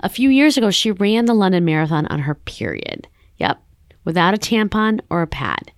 A 0.00 0.08
few 0.08 0.28
years 0.28 0.56
ago, 0.56 0.70
she 0.70 0.90
ran 0.90 1.24
the 1.24 1.34
London 1.34 1.64
Marathon 1.64 2.06
on 2.06 2.20
her 2.20 2.34
period. 2.34 3.08
Yep, 3.38 3.60
without 4.04 4.34
a 4.34 4.38
tampon 4.38 5.00
or 5.10 5.22
a 5.22 5.26
pad. 5.26 5.72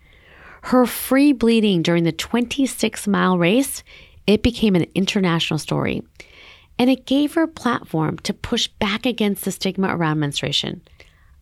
Her 0.63 0.85
free 0.85 1.33
bleeding 1.33 1.83
during 1.83 2.05
the 2.05 2.13
26 2.13 3.07
mile 3.07 3.39
race, 3.39 3.83
it 4.27 4.43
became 4.43 4.77
an 4.77 4.87
international 4.95 5.59
story. 5.59 6.03
And 6.79 6.91
it 6.91 7.07
gave 7.07 7.35
her 7.35 7.43
a 7.43 7.49
platform 7.49 8.19
to 8.21 8.35
push 8.35 8.67
back 8.67 9.07
against 9.07 9.45
the 9.45 9.53
stigma 9.53 9.95
around 9.95 10.19
menstruation. 10.19 10.83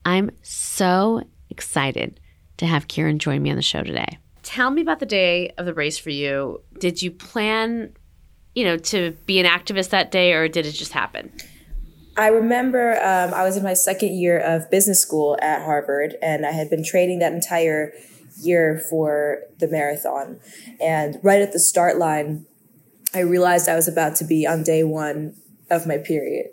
I'm 0.05 0.31
so 0.43 1.23
excited 1.51 2.21
to 2.59 2.67
have 2.67 2.89
Kiran 2.89 3.19
join 3.19 3.43
me 3.43 3.51
on 3.51 3.57
the 3.57 3.63
show 3.63 3.83
today. 3.83 4.19
Tell 4.49 4.71
me 4.71 4.81
about 4.81 4.99
the 4.99 5.05
day 5.05 5.51
of 5.59 5.67
the 5.67 5.75
race 5.75 5.99
for 5.99 6.09
you. 6.09 6.63
Did 6.79 7.03
you 7.03 7.11
plan, 7.11 7.93
you 8.55 8.65
know, 8.65 8.79
to 8.79 9.11
be 9.27 9.39
an 9.39 9.45
activist 9.45 9.91
that 9.91 10.11
day 10.11 10.33
or 10.33 10.49
did 10.49 10.65
it 10.65 10.73
just 10.73 10.93
happen? 10.93 11.31
I 12.17 12.29
remember 12.29 12.93
um, 12.95 13.35
I 13.35 13.43
was 13.43 13.59
in 13.59 13.63
my 13.63 13.75
second 13.75 14.15
year 14.15 14.39
of 14.39 14.71
business 14.71 15.03
school 15.03 15.37
at 15.43 15.63
Harvard, 15.67 16.17
and 16.23 16.47
I 16.47 16.53
had 16.53 16.71
been 16.71 16.83
training 16.83 17.19
that 17.19 17.35
entire 17.35 17.93
year 18.41 18.83
for 18.89 19.41
the 19.59 19.69
marathon. 19.69 20.41
And 20.81 21.19
right 21.23 21.43
at 21.43 21.53
the 21.53 21.59
start 21.59 21.99
line, 21.99 22.47
I 23.13 23.21
realized 23.21 23.69
I 23.69 23.77
was 23.77 23.87
about 23.87 24.17
to 24.17 24.25
be 24.25 24.47
on 24.47 24.63
day 24.63 24.83
one 24.83 25.35
of 25.69 25.87
my 25.87 25.99
period. 25.99 26.47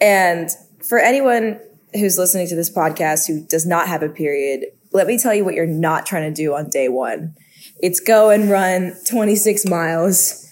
And 0.00 0.48
for 0.82 0.98
anyone 0.98 1.60
who's 1.92 2.16
listening 2.16 2.48
to 2.48 2.56
this 2.56 2.70
podcast 2.70 3.26
who 3.26 3.44
does 3.44 3.66
not 3.66 3.86
have 3.86 4.02
a 4.02 4.08
period, 4.08 4.64
let 4.92 5.06
me 5.06 5.18
tell 5.18 5.34
you 5.34 5.44
what 5.44 5.54
you're 5.54 5.66
not 5.66 6.06
trying 6.06 6.32
to 6.32 6.34
do 6.34 6.54
on 6.54 6.70
day 6.70 6.88
one. 6.88 7.34
It's 7.80 8.00
go 8.00 8.30
and 8.30 8.50
run 8.50 8.94
26 9.08 9.66
miles 9.66 10.46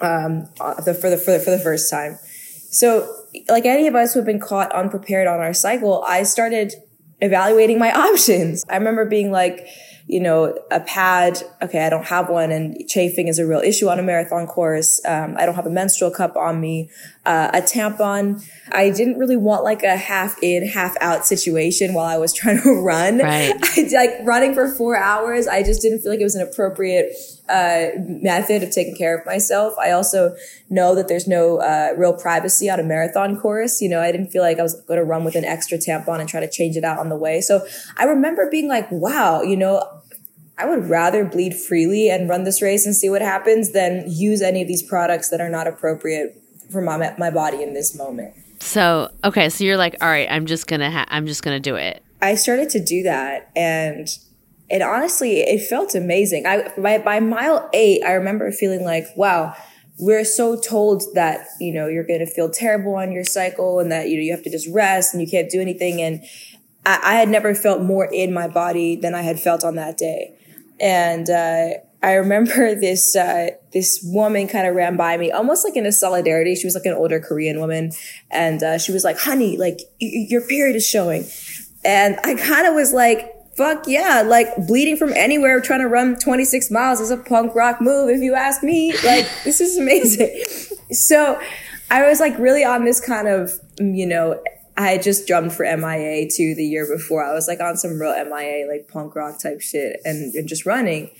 um, 0.00 0.46
for, 0.56 0.82
the, 0.84 0.94
for, 0.94 1.10
the, 1.10 1.38
for 1.38 1.50
the 1.50 1.58
first 1.58 1.90
time. 1.90 2.18
So, 2.70 3.14
like 3.48 3.66
any 3.66 3.86
of 3.86 3.94
us 3.94 4.14
who 4.14 4.20
have 4.20 4.26
been 4.26 4.40
caught 4.40 4.72
unprepared 4.72 5.26
on 5.26 5.40
our 5.40 5.52
cycle, 5.52 6.04
I 6.06 6.22
started 6.22 6.72
evaluating 7.20 7.78
my 7.78 7.92
options. 8.10 8.64
I 8.68 8.76
remember 8.76 9.04
being 9.04 9.30
like, 9.30 9.66
you 10.06 10.20
know, 10.20 10.58
a 10.70 10.80
pad. 10.80 11.42
Okay, 11.62 11.84
I 11.84 11.90
don't 11.90 12.06
have 12.06 12.28
one, 12.28 12.50
and 12.50 12.76
chafing 12.88 13.28
is 13.28 13.38
a 13.38 13.46
real 13.46 13.60
issue 13.60 13.88
on 13.88 13.98
a 13.98 14.02
marathon 14.02 14.46
course. 14.46 15.00
Um, 15.06 15.36
I 15.38 15.46
don't 15.46 15.54
have 15.54 15.66
a 15.66 15.70
menstrual 15.70 16.10
cup 16.10 16.36
on 16.36 16.60
me. 16.60 16.90
Uh, 17.24 17.50
a 17.54 17.62
tampon. 17.62 18.44
I 18.72 18.90
didn't 18.90 19.18
really 19.18 19.36
want 19.36 19.64
like 19.64 19.82
a 19.82 19.96
half 19.96 20.42
in, 20.42 20.66
half 20.66 20.96
out 21.00 21.24
situation 21.24 21.94
while 21.94 22.06
I 22.06 22.18
was 22.18 22.32
trying 22.34 22.60
to 22.62 22.82
run. 22.82 23.18
Right. 23.18 23.54
I, 23.62 23.88
like 23.92 24.18
running 24.24 24.54
for 24.54 24.68
four 24.68 24.96
hours. 24.96 25.46
I 25.46 25.62
just 25.62 25.82
didn't 25.82 26.00
feel 26.00 26.10
like 26.10 26.20
it 26.20 26.24
was 26.24 26.34
an 26.34 26.46
appropriate 26.46 27.12
uh, 27.48 27.88
method 27.98 28.62
of 28.62 28.70
taking 28.70 28.96
care 28.96 29.16
of 29.16 29.26
myself. 29.26 29.74
I 29.78 29.90
also 29.90 30.36
know 30.70 30.94
that 30.94 31.08
there's 31.08 31.26
no 31.26 31.58
uh, 31.58 31.92
real 31.96 32.14
privacy 32.14 32.70
on 32.70 32.78
a 32.80 32.82
marathon 32.82 33.38
course. 33.38 33.80
You 33.80 33.88
know, 33.88 34.00
I 34.00 34.12
didn't 34.12 34.28
feel 34.28 34.42
like 34.42 34.58
I 34.58 34.62
was 34.62 34.80
going 34.82 34.98
to 34.98 35.04
run 35.04 35.24
with 35.24 35.34
an 35.34 35.44
extra 35.44 35.78
tampon 35.78 36.20
and 36.20 36.28
try 36.28 36.40
to 36.40 36.48
change 36.48 36.76
it 36.76 36.84
out 36.84 36.98
on 36.98 37.08
the 37.08 37.16
way. 37.16 37.40
So 37.40 37.66
I 37.98 38.04
remember 38.04 38.48
being 38.50 38.68
like, 38.68 38.90
wow, 38.90 39.42
you 39.42 39.56
know, 39.56 39.82
I 40.56 40.66
would 40.66 40.88
rather 40.88 41.24
bleed 41.24 41.54
freely 41.54 42.10
and 42.10 42.28
run 42.28 42.44
this 42.44 42.62
race 42.62 42.86
and 42.86 42.94
see 42.94 43.08
what 43.08 43.22
happens 43.22 43.72
than 43.72 44.04
use 44.06 44.42
any 44.42 44.62
of 44.62 44.68
these 44.68 44.82
products 44.82 45.30
that 45.30 45.40
are 45.40 45.50
not 45.50 45.66
appropriate 45.66 46.40
for 46.70 46.80
my, 46.80 47.14
my 47.18 47.30
body 47.30 47.62
in 47.62 47.74
this 47.74 47.96
moment. 47.96 48.34
So, 48.60 49.10
okay, 49.24 49.48
so 49.48 49.64
you're 49.64 49.76
like, 49.76 49.96
all 50.00 50.08
right, 50.08 50.28
I'm 50.30 50.46
just 50.46 50.68
gonna, 50.68 50.90
ha- 50.90 51.06
I'm 51.08 51.26
just 51.26 51.42
gonna 51.42 51.58
do 51.58 51.74
it. 51.74 52.02
I 52.20 52.36
started 52.36 52.70
to 52.70 52.84
do 52.84 53.02
that 53.02 53.50
and 53.56 54.06
and 54.72 54.82
honestly, 54.82 55.40
it 55.40 55.68
felt 55.68 55.94
amazing. 55.94 56.46
I 56.46 56.72
by, 56.78 56.96
by 56.96 57.20
mile 57.20 57.68
eight, 57.74 58.02
I 58.02 58.12
remember 58.12 58.50
feeling 58.50 58.84
like, 58.84 59.06
wow, 59.14 59.54
we're 59.98 60.24
so 60.24 60.58
told 60.58 61.02
that 61.14 61.46
you 61.60 61.74
know 61.74 61.88
you're 61.88 62.06
going 62.06 62.20
to 62.20 62.26
feel 62.26 62.50
terrible 62.50 62.94
on 62.94 63.12
your 63.12 63.24
cycle 63.24 63.80
and 63.80 63.92
that 63.92 64.08
you 64.08 64.16
know 64.16 64.22
you 64.22 64.32
have 64.32 64.42
to 64.44 64.50
just 64.50 64.66
rest 64.72 65.12
and 65.12 65.20
you 65.22 65.28
can't 65.28 65.50
do 65.50 65.60
anything. 65.60 66.00
And 66.00 66.24
I, 66.86 67.00
I 67.04 67.14
had 67.16 67.28
never 67.28 67.54
felt 67.54 67.82
more 67.82 68.06
in 68.06 68.32
my 68.32 68.48
body 68.48 68.96
than 68.96 69.14
I 69.14 69.20
had 69.20 69.38
felt 69.38 69.62
on 69.62 69.74
that 69.76 69.98
day. 69.98 70.34
And 70.80 71.28
uh, 71.28 71.74
I 72.02 72.14
remember 72.14 72.74
this 72.80 73.14
uh, 73.14 73.50
this 73.74 74.00
woman 74.02 74.48
kind 74.48 74.66
of 74.66 74.74
ran 74.74 74.96
by 74.96 75.18
me, 75.18 75.30
almost 75.30 75.66
like 75.66 75.76
in 75.76 75.84
a 75.84 75.92
solidarity. 75.92 76.54
She 76.54 76.66
was 76.66 76.74
like 76.74 76.86
an 76.86 76.94
older 76.94 77.20
Korean 77.20 77.60
woman, 77.60 77.92
and 78.30 78.62
uh, 78.62 78.78
she 78.78 78.90
was 78.90 79.04
like, 79.04 79.18
"Honey, 79.18 79.58
like 79.58 79.80
y- 80.00 80.26
your 80.30 80.40
period 80.40 80.76
is 80.76 80.86
showing," 80.86 81.26
and 81.84 82.18
I 82.24 82.36
kind 82.36 82.66
of 82.66 82.74
was 82.74 82.94
like, 82.94 83.31
"Fuck 83.56 83.86
yeah!" 83.86 84.22
Like 84.24 84.48
bleeding 84.66 84.96
from 84.96 85.12
anywhere, 85.12 85.60
trying 85.60 85.80
to 85.80 85.88
run 85.88 86.18
26 86.18 86.70
miles 86.70 87.00
is 87.00 87.10
a 87.10 87.16
punk 87.16 87.54
rock 87.54 87.80
move, 87.80 88.10
if 88.10 88.20
you 88.20 88.34
ask 88.34 88.62
me. 88.62 88.92
Like 89.04 89.28
this 89.44 89.60
is 89.60 89.78
amazing. 89.78 90.42
so 90.92 91.40
I 91.90 92.08
was 92.08 92.20
like 92.20 92.38
really 92.38 92.64
on 92.64 92.84
this 92.84 93.00
kind 93.00 93.28
of 93.28 93.52
you 93.78 94.06
know. 94.06 94.42
I 94.74 94.92
had 94.92 95.02
just 95.02 95.26
drummed 95.26 95.52
for 95.52 95.64
MIA 95.64 96.30
too 96.30 96.54
the 96.54 96.64
year 96.64 96.86
before. 96.86 97.22
I 97.22 97.34
was 97.34 97.46
like 97.46 97.60
on 97.60 97.76
some 97.76 98.00
real 98.00 98.12
MIA 98.24 98.66
like 98.66 98.88
punk 98.88 99.14
rock 99.14 99.38
type 99.38 99.60
shit 99.60 100.00
and, 100.02 100.34
and 100.34 100.48
just 100.48 100.64
running. 100.64 101.10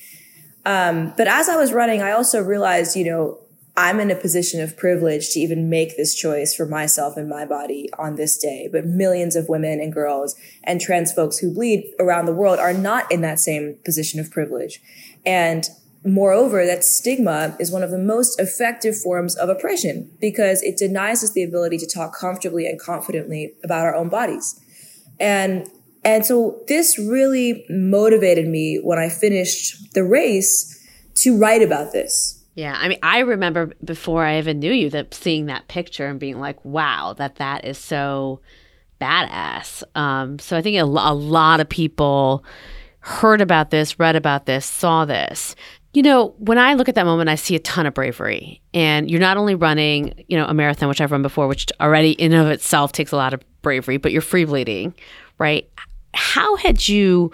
Um, 0.65 1.13
but 1.17 1.27
as 1.29 1.49
I 1.49 1.57
was 1.57 1.73
running, 1.73 2.03
I 2.03 2.13
also 2.13 2.41
realized, 2.41 2.97
you 2.97 3.05
know, 3.05 3.39
I'm 3.77 4.01
in 4.01 4.11
a 4.11 4.17
position 4.17 4.61
of 4.61 4.77
privilege 4.77 5.31
to 5.31 5.41
even 5.41 5.71
make 5.71 5.97
this 5.97 6.15
choice 6.15 6.55
for 6.55 6.67
myself 6.67 7.17
and 7.17 7.29
my 7.29 7.47
body 7.47 7.89
on 7.99 8.17
this 8.17 8.37
day. 8.37 8.69
But 8.71 8.85
millions 8.85 9.35
of 9.35 9.49
women 9.49 9.81
and 9.81 9.93
girls 9.93 10.37
and 10.63 10.81
trans 10.81 11.13
folks 11.13 11.39
who 11.39 11.55
bleed 11.55 11.91
around 11.99 12.27
the 12.27 12.35
world 12.35 12.59
are 12.59 12.75
not 12.75 13.11
in 13.11 13.23
that 13.23 13.41
same 13.41 13.79
position 13.85 14.21
of 14.21 14.31
privilege. 14.31 14.81
And 15.25 15.67
moreover, 16.05 16.67
that 16.67 16.85
stigma 16.85 17.57
is 17.59 17.73
one 17.73 17.83
of 17.83 17.91
the 17.91 17.99
most 17.99 18.39
effective 18.39 18.95
forms 19.01 19.37
of 19.37 19.49
oppression 19.49 20.11
because 20.21 20.63
it 20.63 20.77
denies 20.77 21.25
us 21.25 21.33
the 21.33 21.43
ability 21.43 21.79
to 21.79 21.87
talk 21.87 22.15
comfortably 22.15 22.67
and 22.67 22.79
confidently 22.79 23.55
about 23.65 23.87
our 23.87 23.95
own 23.95 24.11
bodies. 24.11 24.61
And 25.19 25.69
and 26.05 26.27
so 26.27 26.61
this 26.67 26.99
really 26.99 27.65
motivated 27.71 28.49
me 28.49 28.81
when 28.83 28.99
I 28.99 29.09
finished 29.09 29.95
the 29.95 30.03
race 30.03 30.85
to 31.17 31.39
write 31.39 31.63
about 31.63 31.93
this. 31.93 32.42
Yeah, 32.55 32.77
I 32.79 32.89
mean, 32.89 32.99
I 33.03 33.21
remember 33.21 33.73
before 33.83 34.25
I 34.25 34.39
even 34.39 34.59
knew 34.59 34.73
you 34.73 34.91
that 34.91 35.15
seeing 35.15 35.47
that 35.47 35.69
picture 35.69 36.07
and 36.07 36.21
being 36.21 36.39
like, 36.39 36.63
"Wow, 36.65 37.15
that 37.17 37.37
that 37.37 37.65
is 37.65 37.79
so 37.79 38.41
badass." 39.01 39.83
Um, 39.95 40.39
so 40.39 40.57
I 40.57 40.63
think 40.63 40.77
a, 40.77 40.83
a 40.83 41.15
lot 41.15 41.61
of 41.61 41.69
people 41.69 42.45
heard 43.01 43.41
about 43.41 43.71
this, 43.71 43.99
read 43.99 44.17
about 44.17 44.47
this, 44.47 44.67
saw 44.67 45.05
this. 45.05 45.57
You 45.95 46.03
know, 46.03 46.35
when 46.39 46.59
I 46.59 46.75
look 46.75 46.89
at 46.89 46.95
that 46.95 47.05
moment, 47.05 47.29
I 47.29 47.35
see 47.35 47.55
a 47.55 47.59
ton 47.59 47.87
of 47.87 47.95
bravery, 47.95 48.61
and 48.75 49.11
you're 49.11 49.21
not 49.21 49.37
only 49.39 49.55
running, 49.55 50.25
you 50.29 50.37
know, 50.37 50.47
a 50.47 50.55
marathon, 50.55 50.89
which 50.89 51.01
I've 51.01 51.13
run 51.13 51.23
before, 51.23 51.49
which 51.49 51.67
already 51.81 52.13
in 52.13 52.35
of 52.35 52.49
itself 52.49 52.93
takes 52.93 53.13
a 53.13 53.17
lot 53.17 53.35
of 53.35 53.41
bravery, 53.63 53.97
but 53.97 54.13
you're 54.13 54.23
free 54.23 54.45
bleeding, 54.45 54.95
right? 55.39 55.69
How 56.15 56.57
had 56.57 56.87
you? 56.87 57.33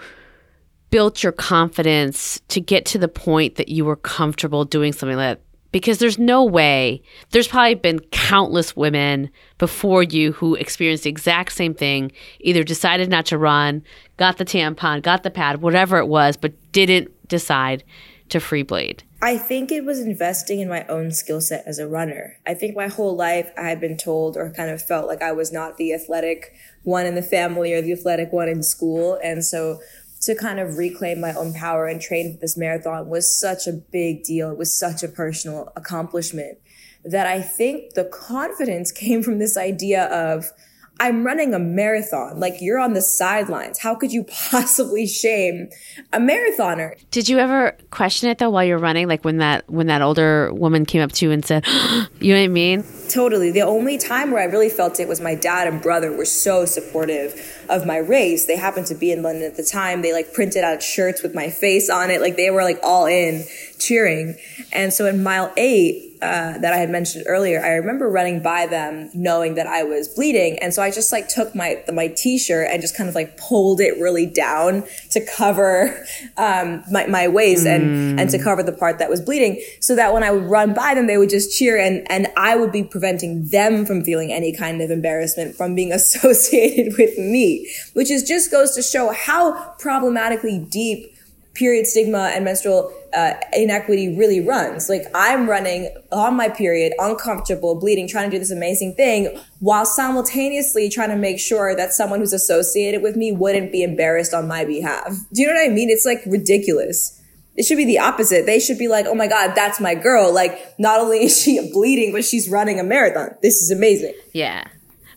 Built 0.89 1.23
your 1.23 1.31
confidence 1.31 2.39
to 2.49 2.59
get 2.61 2.85
to 2.85 2.97
the 2.97 3.07
point 3.07 3.55
that 3.55 3.69
you 3.69 3.85
were 3.85 3.95
comfortable 3.95 4.65
doing 4.65 4.93
something 4.93 5.17
like 5.17 5.37
that? 5.37 5.43
Because 5.71 5.99
there's 5.99 6.17
no 6.17 6.43
way, 6.43 7.03
there's 7.29 7.47
probably 7.47 7.75
been 7.75 7.99
countless 8.11 8.75
women 8.75 9.29
before 9.59 10.01
you 10.01 10.31
who 10.31 10.55
experienced 10.55 11.03
the 11.03 11.11
exact 11.11 11.51
same 11.51 11.75
thing, 11.75 12.11
either 12.39 12.63
decided 12.63 13.07
not 13.07 13.27
to 13.27 13.37
run, 13.37 13.83
got 14.17 14.37
the 14.37 14.45
tampon, 14.45 15.03
got 15.03 15.21
the 15.21 15.29
pad, 15.29 15.61
whatever 15.61 15.99
it 15.99 16.07
was, 16.07 16.37
but 16.37 16.53
didn't 16.71 17.11
decide 17.27 17.83
to 18.29 18.39
free 18.39 18.63
bleed. 18.63 19.03
I 19.21 19.37
think 19.37 19.71
it 19.71 19.83
was 19.83 19.99
investing 19.99 20.59
in 20.61 20.69
my 20.69 20.85
own 20.87 21.11
skill 21.11 21.41
set 21.41 21.65
as 21.67 21.77
a 21.77 21.87
runner. 21.87 22.37
I 22.47 22.53
think 22.53 22.75
my 22.75 22.87
whole 22.87 23.15
life 23.15 23.51
I 23.57 23.63
had 23.63 23.81
been 23.81 23.97
told 23.97 24.37
or 24.37 24.49
kind 24.51 24.69
of 24.71 24.81
felt 24.81 25.07
like 25.07 25.21
I 25.21 25.33
was 25.33 25.51
not 25.51 25.77
the 25.77 25.93
athletic 25.93 26.53
one 26.83 27.05
in 27.05 27.15
the 27.15 27.21
family 27.21 27.73
or 27.73 27.81
the 27.81 27.91
athletic 27.91 28.31
one 28.31 28.47
in 28.47 28.63
school. 28.63 29.19
And 29.21 29.43
so 29.43 29.81
to 30.21 30.35
kind 30.35 30.59
of 30.59 30.77
reclaim 30.77 31.21
my 31.21 31.33
own 31.33 31.53
power 31.53 31.87
and 31.87 32.01
train 32.01 32.33
for 32.33 32.39
this 32.39 32.57
marathon 32.57 33.07
was 33.07 33.39
such 33.39 33.67
a 33.67 33.73
big 33.73 34.23
deal. 34.23 34.51
It 34.51 34.57
was 34.57 34.77
such 34.77 35.03
a 35.03 35.07
personal 35.07 35.71
accomplishment 35.75 36.57
that 37.05 37.27
I 37.27 37.41
think 37.41 37.93
the 37.93 38.03
confidence 38.05 38.91
came 39.03 39.23
from 39.23 39.39
this 39.39 39.57
idea 39.57 40.05
of, 40.05 40.51
I'm 40.99 41.23
running 41.23 41.53
a 41.53 41.59
marathon. 41.59 42.39
Like 42.39 42.61
you're 42.61 42.79
on 42.79 42.93
the 42.93 43.01
sidelines. 43.01 43.79
How 43.79 43.95
could 43.95 44.11
you 44.11 44.23
possibly 44.51 45.07
shame 45.07 45.69
a 46.11 46.19
marathoner? 46.19 46.95
Did 47.11 47.29
you 47.29 47.39
ever 47.39 47.77
question 47.91 48.29
it 48.29 48.37
though 48.37 48.49
while 48.49 48.63
you're 48.63 48.77
running? 48.77 49.07
Like 49.07 49.23
when 49.23 49.37
that 49.37 49.69
when 49.69 49.87
that 49.87 50.01
older 50.01 50.53
woman 50.53 50.85
came 50.85 51.01
up 51.01 51.11
to 51.13 51.25
you 51.25 51.31
and 51.31 51.45
said, 51.45 51.65
"You 52.19 52.33
know 52.33 52.39
what 52.39 52.45
I 52.45 52.47
mean?" 52.47 52.83
Totally. 53.09 53.51
The 53.51 53.61
only 53.61 53.97
time 53.97 54.31
where 54.31 54.41
I 54.41 54.45
really 54.45 54.69
felt 54.69 54.99
it 54.99 55.07
was 55.07 55.19
my 55.19 55.35
dad 55.35 55.67
and 55.67 55.81
brother 55.81 56.15
were 56.15 56.25
so 56.25 56.65
supportive 56.65 57.65
of 57.69 57.85
my 57.85 57.97
race. 57.97 58.45
They 58.45 58.57
happened 58.57 58.87
to 58.87 58.95
be 58.95 59.11
in 59.11 59.23
London 59.23 59.43
at 59.43 59.57
the 59.57 59.63
time. 59.63 60.01
They 60.01 60.13
like 60.13 60.33
printed 60.33 60.63
out 60.63 60.83
shirts 60.83 61.23
with 61.23 61.33
my 61.33 61.49
face 61.49 61.89
on 61.89 62.11
it. 62.11 62.21
Like 62.21 62.35
they 62.35 62.51
were 62.51 62.63
like 62.63 62.79
all 62.83 63.05
in 63.05 63.45
cheering. 63.79 64.35
And 64.71 64.93
so 64.93 65.05
in 65.05 65.23
mile 65.23 65.51
eight, 65.57 66.08
uh, 66.21 66.57
that 66.57 66.73
I 66.73 66.77
had 66.77 66.89
mentioned 66.89 67.25
earlier, 67.27 67.63
I 67.63 67.75
remember 67.75 68.09
running 68.09 68.41
by 68.41 68.65
them 68.65 69.09
knowing 69.13 69.55
that 69.55 69.67
I 69.67 69.83
was 69.83 70.07
bleeding. 70.09 70.59
And 70.59 70.73
so 70.73 70.81
I 70.81 70.91
just 70.91 71.11
like 71.11 71.29
took 71.29 71.55
my, 71.55 71.81
my 71.93 72.07
t-shirt 72.07 72.67
and 72.69 72.81
just 72.81 72.95
kind 72.95 73.07
of 73.07 73.15
like 73.15 73.37
pulled 73.37 73.79
it 73.79 73.99
really 73.99 74.25
down 74.25 74.83
to 75.11 75.25
cover, 75.25 76.05
um, 76.37 76.83
my, 76.91 77.07
my 77.07 77.27
waist 77.27 77.65
and, 77.65 78.19
and 78.19 78.29
to 78.31 78.37
cover 78.37 78.63
the 78.63 78.73
part 78.73 78.99
that 78.99 79.09
was 79.09 79.21
bleeding 79.21 79.61
so 79.79 79.95
that 79.95 80.13
when 80.13 80.23
I 80.23 80.31
would 80.31 80.43
run 80.43 80.73
by 80.73 80.93
them, 80.93 81.07
they 81.07 81.17
would 81.17 81.29
just 81.29 81.57
cheer 81.57 81.77
and, 81.77 82.05
and 82.11 82.27
I 82.35 82.55
would 82.55 82.71
be 82.71 82.83
preventing 82.83 83.47
them 83.47 83.85
from 83.85 84.03
feeling 84.03 84.31
any 84.31 84.53
kind 84.53 84.81
of 84.81 84.91
embarrassment 84.91 85.55
from 85.55 85.73
being 85.73 85.93
associated 85.99 86.97
with 86.97 87.17
me, 87.17 87.71
which 87.93 88.11
is 88.11 88.23
just 88.23 88.51
goes 88.51 88.75
to 88.75 88.81
show 88.81 89.13
how 89.13 89.73
problematically 89.79 90.59
deep 90.59 91.15
period 91.59 91.85
stigma 91.85 92.31
and 92.33 92.45
menstrual 92.45 92.91
uh, 93.13 93.33
inequity 93.53 94.15
really 94.15 94.39
runs. 94.39 94.87
Like 94.87 95.03
I'm 95.13 95.49
running 95.49 95.93
on 96.11 96.35
my 96.35 96.47
period, 96.47 96.93
uncomfortable, 96.97 97.75
bleeding, 97.75 98.07
trying 98.07 98.29
to 98.29 98.35
do 98.35 98.39
this 98.39 98.51
amazing 98.51 98.95
thing 98.95 99.37
while 99.59 99.85
simultaneously 99.85 100.89
trying 100.89 101.09
to 101.09 101.17
make 101.17 101.39
sure 101.39 101.75
that 101.75 101.91
someone 101.91 102.19
who's 102.19 102.33
associated 102.33 103.01
with 103.01 103.17
me 103.17 103.33
wouldn't 103.33 103.71
be 103.71 103.83
embarrassed 103.83 104.33
on 104.33 104.47
my 104.47 104.63
behalf. 104.63 105.09
Do 105.33 105.41
you 105.41 105.47
know 105.47 105.53
what 105.53 105.69
I 105.69 105.73
mean? 105.73 105.89
It's 105.89 106.05
like 106.05 106.21
ridiculous. 106.25 107.21
It 107.55 107.65
should 107.65 107.77
be 107.77 107.85
the 107.85 107.99
opposite. 107.99 108.45
They 108.45 108.59
should 108.59 108.77
be 108.77 108.87
like, 108.87 109.05
oh 109.05 109.15
my 109.15 109.27
God, 109.27 109.53
that's 109.53 109.81
my 109.81 109.93
girl. 109.93 110.33
Like, 110.33 110.79
not 110.79 111.01
only 111.01 111.25
is 111.25 111.37
she 111.37 111.69
bleeding, 111.73 112.13
but 112.13 112.23
she's 112.23 112.49
running 112.49 112.79
a 112.79 112.83
marathon. 112.83 113.35
This 113.41 113.61
is 113.61 113.69
amazing. 113.69 114.13
Yeah. 114.33 114.65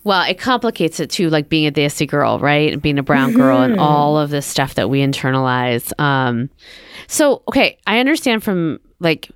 Well, 0.05 0.29
it 0.29 0.39
complicates 0.39 0.99
it 0.99 1.11
too, 1.11 1.31
like 1.31 1.49
being 1.49 1.67
a 1.67 1.73
Desi 1.73 2.09
girl, 2.09 2.39
right? 2.41 2.73
And 2.73 2.83
being 2.83 2.99
a 2.99 3.03
brown 3.03 3.33
girl 3.35 3.63
and 3.63 3.79
all 3.79 4.19
of 4.19 4.31
this 4.31 4.47
stuff 4.47 4.75
that 4.75 4.91
we 4.91 5.01
internalize. 5.01 5.93
Um, 6.01 6.51
so, 7.07 7.43
okay, 7.49 7.79
I 7.87 8.01
understand 8.01 8.43
from 8.43 8.81
like 8.99 9.31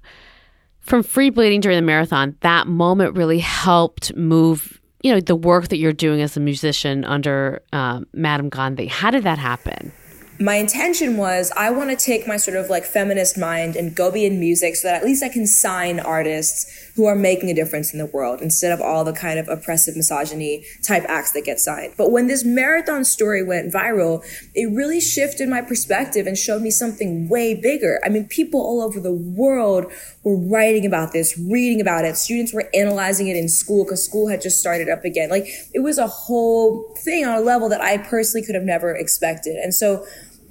from 0.80 1.02
free 1.02 1.30
bleeding 1.30 1.60
during 1.60 1.76
the 1.76 1.82
marathon, 1.82 2.36
that 2.40 2.66
moment 2.66 3.16
really 3.16 3.40
helped 3.40 4.14
move, 4.16 4.80
you 5.02 5.12
know, 5.12 5.20
the 5.20 5.36
work 5.36 5.68
that 5.68 5.78
you're 5.78 5.92
doing 5.92 6.20
as 6.20 6.36
a 6.36 6.40
musician 6.40 7.04
under 7.04 7.62
um, 7.72 8.06
Madame 8.12 8.48
Gandhi. 8.48 8.86
How 8.86 9.10
did 9.10 9.24
that 9.24 9.38
happen? 9.38 9.92
My 10.38 10.56
intention 10.56 11.16
was 11.16 11.50
I 11.56 11.70
want 11.70 11.90
to 11.90 11.96
take 11.96 12.26
my 12.26 12.36
sort 12.36 12.56
of 12.56 12.68
like 12.68 12.84
feminist 12.84 13.38
mind 13.38 13.74
and 13.74 13.94
go 13.94 14.10
be 14.10 14.26
in 14.26 14.38
music 14.38 14.76
so 14.76 14.88
that 14.88 14.96
at 14.96 15.04
least 15.04 15.22
I 15.22 15.28
can 15.28 15.46
sign 15.46 15.98
artists 15.98 16.66
who 16.94 17.06
are 17.06 17.14
making 17.14 17.50
a 17.50 17.54
difference 17.54 17.92
in 17.92 17.98
the 17.98 18.06
world 18.06 18.40
instead 18.40 18.72
of 18.72 18.80
all 18.80 19.04
the 19.04 19.12
kind 19.12 19.38
of 19.38 19.48
oppressive 19.48 19.96
misogyny 19.96 20.64
type 20.82 21.04
acts 21.08 21.32
that 21.32 21.44
get 21.44 21.60
signed. 21.60 21.94
But 21.96 22.10
when 22.10 22.26
this 22.26 22.44
marathon 22.44 23.04
story 23.04 23.42
went 23.42 23.72
viral, 23.72 24.24
it 24.54 24.66
really 24.74 25.00
shifted 25.00 25.48
my 25.48 25.62
perspective 25.62 26.26
and 26.26 26.36
showed 26.36 26.62
me 26.62 26.70
something 26.70 27.28
way 27.28 27.54
bigger. 27.54 28.00
I 28.04 28.08
mean, 28.08 28.26
people 28.26 28.60
all 28.60 28.82
over 28.82 29.00
the 29.00 29.12
world 29.12 29.92
were 30.22 30.36
writing 30.36 30.84
about 30.84 31.12
this, 31.12 31.38
reading 31.38 31.80
about 31.80 32.04
it. 32.04 32.16
Students 32.16 32.52
were 32.52 32.68
analyzing 32.74 33.28
it 33.28 33.36
in 33.36 33.48
school 33.48 33.84
because 33.84 34.04
school 34.04 34.28
had 34.28 34.42
just 34.42 34.58
started 34.58 34.88
up 34.88 35.04
again. 35.04 35.30
Like 35.30 35.46
it 35.72 35.80
was 35.80 35.98
a 35.98 36.06
whole 36.06 36.94
thing 36.98 37.24
on 37.24 37.36
a 37.36 37.40
level 37.40 37.68
that 37.68 37.80
I 37.80 37.98
personally 37.98 38.44
could 38.44 38.54
have 38.54 38.64
never 38.64 38.94
expected. 38.94 39.56
And 39.56 39.74
so 39.74 40.04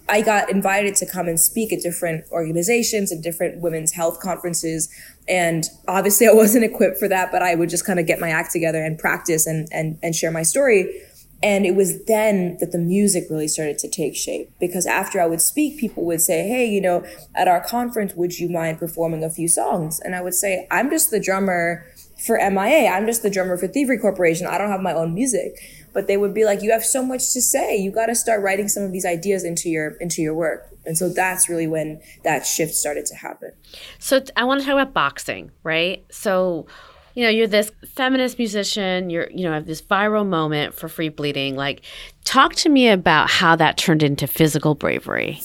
I 0.07 0.21
got 0.21 0.49
invited 0.51 0.95
to 0.95 1.05
come 1.05 1.27
and 1.27 1.39
speak 1.39 1.73
at 1.73 1.81
different 1.81 2.25
organizations 2.31 3.11
and 3.11 3.23
different 3.23 3.61
women's 3.61 3.93
health 3.93 4.19
conferences. 4.19 4.89
And 5.27 5.65
obviously 5.87 6.27
I 6.27 6.33
wasn't 6.33 6.63
equipped 6.71 6.99
for 6.99 7.07
that, 7.07 7.31
but 7.31 7.41
I 7.41 7.55
would 7.55 7.69
just 7.69 7.85
kind 7.85 7.99
of 7.99 8.05
get 8.05 8.19
my 8.19 8.29
act 8.29 8.51
together 8.51 8.83
and 8.83 8.99
practice 8.99 9.47
and, 9.47 9.67
and, 9.71 9.97
and 10.03 10.15
share 10.15 10.31
my 10.31 10.43
story. 10.43 11.01
And 11.43 11.65
it 11.65 11.75
was 11.75 12.05
then 12.05 12.57
that 12.59 12.71
the 12.71 12.77
music 12.77 13.25
really 13.29 13.47
started 13.47 13.77
to 13.79 13.89
take 13.89 14.15
shape 14.15 14.51
because 14.59 14.85
after 14.85 15.21
I 15.21 15.27
would 15.27 15.41
speak, 15.41 15.79
people 15.79 16.05
would 16.05 16.21
say, 16.21 16.47
Hey, 16.47 16.67
you 16.67 16.81
know, 16.81 17.05
at 17.35 17.47
our 17.47 17.61
conference, 17.61 18.13
would 18.15 18.39
you 18.39 18.49
mind 18.49 18.79
performing 18.79 19.23
a 19.23 19.29
few 19.29 19.47
songs? 19.47 19.99
And 19.99 20.15
I 20.15 20.21
would 20.21 20.33
say, 20.33 20.67
I'm 20.71 20.89
just 20.89 21.11
the 21.11 21.19
drummer 21.19 21.85
for 22.25 22.37
MIA. 22.37 22.89
I'm 22.89 23.05
just 23.05 23.21
the 23.21 23.29
drummer 23.29 23.57
for 23.57 23.67
Thievery 23.67 23.97
Corporation. 23.97 24.47
I 24.47 24.57
don't 24.57 24.71
have 24.71 24.81
my 24.81 24.93
own 24.93 25.13
music 25.13 25.59
but 25.95 26.07
they 26.07 26.17
would 26.17 26.33
be 26.33 26.43
like, 26.43 26.61
you 26.61 26.71
have 26.71 26.83
so 26.83 27.01
much 27.01 27.31
to 27.31 27.41
say. 27.41 27.77
You 27.77 27.89
got 27.89 28.07
to 28.07 28.15
start 28.15 28.43
writing 28.43 28.67
some 28.67 28.83
of 28.83 28.91
these 28.91 29.05
ideas 29.05 29.45
into 29.45 29.69
your 29.69 29.91
into 30.01 30.21
your 30.21 30.35
work. 30.35 30.69
And 30.85 30.95
so 30.95 31.09
that's 31.09 31.49
really 31.49 31.65
when 31.65 32.01
that 32.23 32.45
shift 32.45 32.75
started 32.75 33.07
to 33.07 33.15
happen. 33.15 33.53
So 33.97 34.21
I 34.35 34.43
want 34.43 34.59
to 34.59 34.65
talk 34.65 34.73
about 34.73 34.93
boxing, 34.93 35.51
right? 35.63 36.05
So 36.11 36.67
you 37.15 37.23
know, 37.23 37.29
you're 37.29 37.47
this 37.47 37.71
feminist 37.87 38.37
musician, 38.37 39.09
you're, 39.09 39.29
you 39.31 39.45
know, 39.45 39.53
have 39.53 39.65
this 39.65 39.81
viral 39.81 40.27
moment 40.27 40.73
for 40.73 40.89
free 40.89 41.07
bleeding. 41.07 41.55
Like, 41.55 41.81
talk 42.25 42.55
to 42.55 42.69
me 42.69 42.89
about 42.89 43.29
how 43.29 43.55
that 43.55 43.77
turned 43.77 44.03
into 44.03 44.27
physical 44.27 44.75
bravery. 44.75 45.39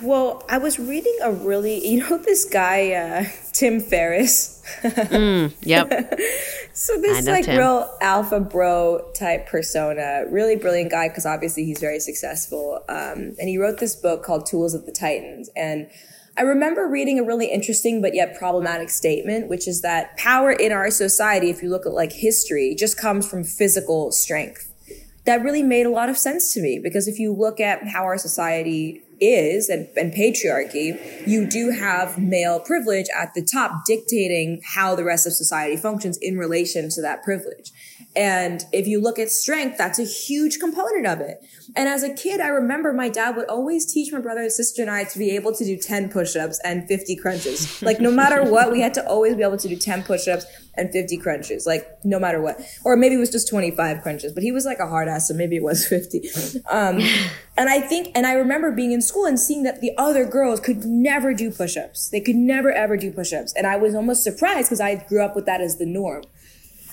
Well, 0.00 0.44
I 0.48 0.58
was 0.58 0.78
reading 0.78 1.16
a 1.22 1.30
really, 1.30 1.86
you 1.86 2.00
know, 2.00 2.16
this 2.18 2.44
guy, 2.44 2.92
uh, 2.92 3.24
Tim 3.52 3.80
Ferriss. 3.80 4.62
Yep. 5.62 6.20
So 6.74 6.98
this 6.98 7.26
like 7.26 7.44
Tim. 7.44 7.58
real 7.58 7.96
alpha 8.00 8.40
bro 8.40 9.10
type 9.14 9.46
persona, 9.46 10.24
really 10.30 10.56
brilliant 10.56 10.90
guy 10.90 11.08
because 11.08 11.26
obviously 11.26 11.66
he's 11.66 11.78
very 11.78 12.00
successful. 12.00 12.82
Um, 12.88 13.36
and 13.38 13.46
he 13.46 13.58
wrote 13.58 13.78
this 13.78 13.94
book 13.94 14.24
called 14.24 14.46
Tools 14.46 14.72
of 14.72 14.86
the 14.86 14.90
Titans. 14.90 15.50
And 15.54 15.90
I 16.36 16.42
remember 16.42 16.88
reading 16.88 17.18
a 17.18 17.24
really 17.24 17.52
interesting 17.52 18.00
but 18.00 18.14
yet 18.14 18.38
problematic 18.38 18.88
statement, 18.88 19.50
which 19.50 19.68
is 19.68 19.82
that 19.82 20.16
power 20.16 20.50
in 20.50 20.72
our 20.72 20.90
society, 20.90 21.50
if 21.50 21.62
you 21.62 21.68
look 21.68 21.84
at 21.84 21.92
like 21.92 22.12
history, 22.12 22.74
just 22.74 22.96
comes 22.96 23.28
from 23.28 23.44
physical 23.44 24.10
strength 24.10 24.71
that 25.24 25.42
really 25.42 25.62
made 25.62 25.86
a 25.86 25.90
lot 25.90 26.08
of 26.08 26.18
sense 26.18 26.52
to 26.54 26.60
me 26.60 26.80
because 26.82 27.06
if 27.06 27.18
you 27.18 27.32
look 27.32 27.60
at 27.60 27.86
how 27.88 28.02
our 28.02 28.18
society 28.18 29.02
is 29.20 29.68
and, 29.68 29.88
and 29.96 30.12
patriarchy, 30.12 30.98
you 31.26 31.48
do 31.48 31.70
have 31.70 32.18
male 32.18 32.58
privilege 32.58 33.06
at 33.16 33.32
the 33.34 33.42
top 33.42 33.84
dictating 33.86 34.60
how 34.74 34.96
the 34.96 35.04
rest 35.04 35.26
of 35.26 35.32
society 35.32 35.76
functions 35.76 36.18
in 36.20 36.36
relation 36.36 36.88
to 36.90 37.00
that 37.00 37.22
privilege. 37.22 37.70
And 38.16 38.64
if 38.72 38.86
you 38.88 39.00
look 39.00 39.18
at 39.18 39.30
strength, 39.30 39.78
that's 39.78 40.00
a 40.00 40.04
huge 40.04 40.58
component 40.58 41.06
of 41.06 41.20
it. 41.20 41.38
And 41.76 41.88
as 41.88 42.02
a 42.02 42.12
kid, 42.12 42.40
I 42.40 42.48
remember 42.48 42.92
my 42.92 43.08
dad 43.08 43.36
would 43.36 43.48
always 43.48 43.90
teach 43.90 44.12
my 44.12 44.20
brother 44.20 44.40
and 44.40 44.52
sister 44.52 44.82
and 44.82 44.90
I 44.90 45.04
to 45.04 45.18
be 45.18 45.30
able 45.30 45.54
to 45.54 45.64
do 45.64 45.76
10 45.76 46.10
push-ups 46.10 46.60
and 46.64 46.86
50 46.88 47.16
crunches. 47.16 47.80
Like 47.80 48.00
no 48.00 48.10
matter 48.10 48.42
what, 48.42 48.72
we 48.72 48.80
had 48.80 48.92
to 48.94 49.06
always 49.08 49.36
be 49.36 49.42
able 49.42 49.56
to 49.58 49.68
do 49.68 49.76
10 49.76 50.02
push-ups 50.02 50.44
and 50.74 50.90
50 50.90 51.18
crunches, 51.18 51.66
like 51.66 51.86
no 52.04 52.18
matter 52.18 52.40
what. 52.40 52.60
Or 52.84 52.96
maybe 52.96 53.16
it 53.16 53.18
was 53.18 53.30
just 53.30 53.48
25 53.48 54.02
crunches, 54.02 54.32
but 54.32 54.42
he 54.42 54.52
was 54.52 54.64
like 54.64 54.78
a 54.78 54.86
hard 54.86 55.08
ass, 55.08 55.28
so 55.28 55.34
maybe 55.34 55.56
it 55.56 55.62
was 55.62 55.86
50. 55.88 56.28
Um, 56.70 56.98
and 57.56 57.68
I 57.68 57.80
think, 57.80 58.10
and 58.14 58.26
I 58.26 58.32
remember 58.32 58.72
being 58.72 58.92
in 58.92 59.02
school 59.02 59.26
and 59.26 59.38
seeing 59.38 59.62
that 59.64 59.80
the 59.80 59.92
other 59.98 60.24
girls 60.24 60.60
could 60.60 60.84
never 60.84 61.34
do 61.34 61.50
push-ups. 61.50 62.08
They 62.08 62.20
could 62.20 62.36
never 62.36 62.72
ever 62.72 62.96
do 62.96 63.12
push-ups. 63.12 63.52
And 63.56 63.66
I 63.66 63.76
was 63.76 63.94
almost 63.94 64.22
surprised 64.24 64.68
because 64.68 64.80
I 64.80 64.96
grew 64.96 65.22
up 65.22 65.36
with 65.36 65.46
that 65.46 65.60
as 65.60 65.78
the 65.78 65.86
norm. 65.86 66.24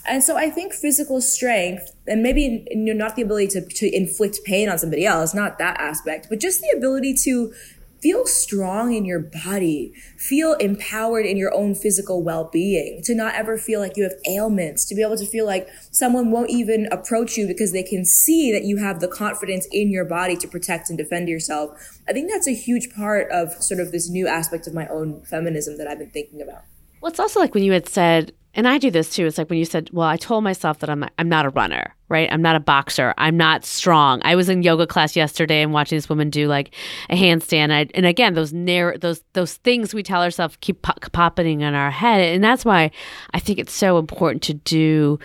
And 0.08 0.24
so 0.24 0.38
I 0.38 0.50
think 0.50 0.74
physical 0.74 1.22
strength, 1.22 1.92
and 2.08 2.24
maybe 2.24 2.66
you 2.72 2.78
know, 2.78 2.94
not 2.94 3.16
the 3.16 3.22
ability 3.22 3.48
to, 3.60 3.62
to 3.62 3.96
inflict 3.96 4.40
pain 4.44 4.68
on 4.68 4.80
somebody 4.80 5.06
else, 5.06 5.34
not 5.34 5.60
that 5.60 5.80
aspect, 5.80 6.28
but 6.30 6.40
just 6.40 6.62
the 6.62 6.76
ability 6.76 7.14
to 7.26 7.54
feel 8.02 8.26
strong 8.26 8.94
in 8.94 9.06
your 9.06 9.20
body, 9.20 9.94
feel 10.18 10.54
empowered 10.54 11.26
in 11.26 11.38
your 11.38 11.54
own 11.54 11.76
physical 11.76 12.24
well-being, 12.24 13.02
to 13.04 13.16
not 13.16 13.36
ever 13.36 13.58
feel 13.58 13.80
like 13.80 13.98
you 13.98 14.04
have 14.04 14.14
ailments, 14.28 14.86
to 14.86 14.96
be 14.96 15.02
able 15.02 15.18
to 15.18 15.26
feel 15.26 15.46
like 15.46 15.68
someone 15.92 16.32
won't 16.32 16.50
even 16.50 16.88
approach 16.92 17.38
you 17.38 17.48
because 17.48 17.72
they 17.72 17.84
can 17.84 18.06
see 18.06 18.52
that 18.52 18.64
you 18.64 18.78
have 18.78 19.00
the 19.00 19.08
confidence 19.08 19.68
in 19.72 19.92
your 19.92 20.06
body 20.06 20.36
to 20.36 20.48
protect 20.48 20.90
and 20.90 20.98
defend 20.98 21.28
yourself. 21.28 21.72
I 22.08 22.14
think 22.14 22.32
that's 22.32 22.48
a 22.48 22.54
huge 22.54 22.94
part 22.94 23.30
of 23.32 23.52
sort 23.62 23.80
of 23.80 23.92
this 23.92 24.10
new 24.10 24.28
aspect 24.28 24.68
of 24.68 24.74
my 24.74 24.88
own 24.88 25.24
feminism 25.26 25.78
that 25.78 25.88
I've 25.88 26.00
been 26.00 26.12
thinking 26.12 26.42
about. 26.42 26.64
Well, 27.02 27.10
it's 27.10 27.20
also 27.20 27.40
like 27.40 27.54
when 27.54 27.64
you 27.64 27.72
had 27.72 27.88
said, 27.88 28.34
and 28.54 28.68
I 28.68 28.78
do 28.78 28.90
this 28.90 29.14
too. 29.14 29.26
It's 29.26 29.38
like 29.38 29.50
when 29.50 29.60
you 29.60 29.66
said, 29.66 29.90
"Well, 29.94 30.08
I 30.08 30.18
told 30.18 30.44
myself 30.44 30.80
that 30.80 30.90
I'm 30.90 31.06
I'm 31.18 31.30
not 31.30 31.46
a 31.46 31.50
runner, 31.50 31.96
right? 32.10 32.32
I'm 32.32 32.42
not 32.42 32.56
a 32.56 32.60
boxer. 32.60 33.14
I'm 33.18 33.38
not 33.38 33.64
strong." 33.64 34.22
I 34.24 34.36
was 34.36 34.50
in 34.50 34.64
yoga 34.64 34.88
class 34.88 35.16
yesterday 35.16 35.62
and 35.62 35.72
watching 35.72 35.98
this 35.98 36.10
woman 36.10 36.30
do 36.30 36.48
like 36.48 36.74
a 37.10 37.16
handstand, 37.16 37.54
and, 37.54 37.74
I, 37.74 37.88
and 37.94 38.06
again, 38.06 38.34
those 38.34 38.54
narrow 38.54 38.98
those 38.98 39.24
those 39.34 39.56
things 39.58 39.94
we 39.94 40.04
tell 40.04 40.24
ourselves 40.24 40.58
keep 40.62 40.82
pop- 40.82 41.12
popping 41.12 41.62
in 41.62 41.76
our 41.76 41.92
head, 41.92 42.22
and 42.22 42.44
that's 42.44 42.66
why 42.66 42.92
I 43.34 43.40
think 43.40 43.60
it's 43.60 43.74
so 43.74 43.98
important 43.98 44.44
to 44.44 44.54
do 44.54 45.20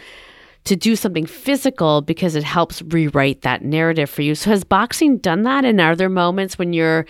to 0.65 0.77
do 0.77 0.97
something 0.97 1.27
physical 1.27 2.01
because 2.01 2.35
it 2.35 2.45
helps 2.45 2.83
rewrite 2.83 3.43
that 3.43 3.63
narrative 3.63 4.09
for 4.09 4.23
you. 4.23 4.35
So 4.35 4.51
has 4.51 4.65
boxing 4.65 5.19
done 5.19 5.43
that? 5.43 5.65
And 5.65 5.81
are 5.81 5.95
there 5.95 6.09
moments 6.09 6.59
when 6.59 6.73
you're 6.73 7.07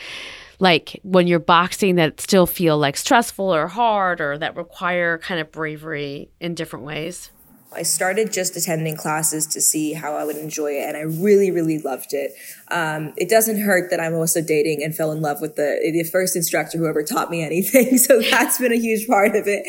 like 0.58 1.00
when 1.02 1.26
you're 1.26 1.38
boxing 1.38 1.96
that 1.96 2.20
still 2.20 2.46
feel 2.46 2.78
like 2.78 2.96
stressful 2.96 3.54
or 3.54 3.68
hard 3.68 4.20
or 4.20 4.38
that 4.38 4.56
require 4.56 5.18
kind 5.18 5.40
of 5.40 5.50
bravery 5.52 6.30
in 6.40 6.54
different 6.54 6.84
ways? 6.84 7.30
I 7.74 7.82
started 7.82 8.32
just 8.32 8.56
attending 8.56 8.96
classes 8.96 9.46
to 9.48 9.60
see 9.60 9.94
how 9.94 10.14
I 10.14 10.24
would 10.24 10.36
enjoy 10.36 10.72
it, 10.72 10.88
and 10.88 10.96
I 10.96 11.00
really, 11.00 11.50
really 11.50 11.78
loved 11.78 12.12
it. 12.12 12.32
Um, 12.70 13.12
it 13.16 13.28
doesn't 13.28 13.60
hurt 13.60 13.90
that 13.90 14.00
I'm 14.00 14.14
also 14.14 14.40
dating 14.40 14.82
and 14.82 14.94
fell 14.94 15.10
in 15.12 15.20
love 15.20 15.40
with 15.40 15.56
the 15.56 15.80
the 15.82 16.04
first 16.04 16.36
instructor 16.36 16.78
who 16.78 16.86
ever 16.86 17.02
taught 17.02 17.30
me 17.30 17.42
anything, 17.42 17.98
so 17.98 18.20
that's 18.20 18.58
been 18.58 18.72
a 18.72 18.78
huge 18.78 19.06
part 19.06 19.34
of 19.34 19.48
it. 19.48 19.66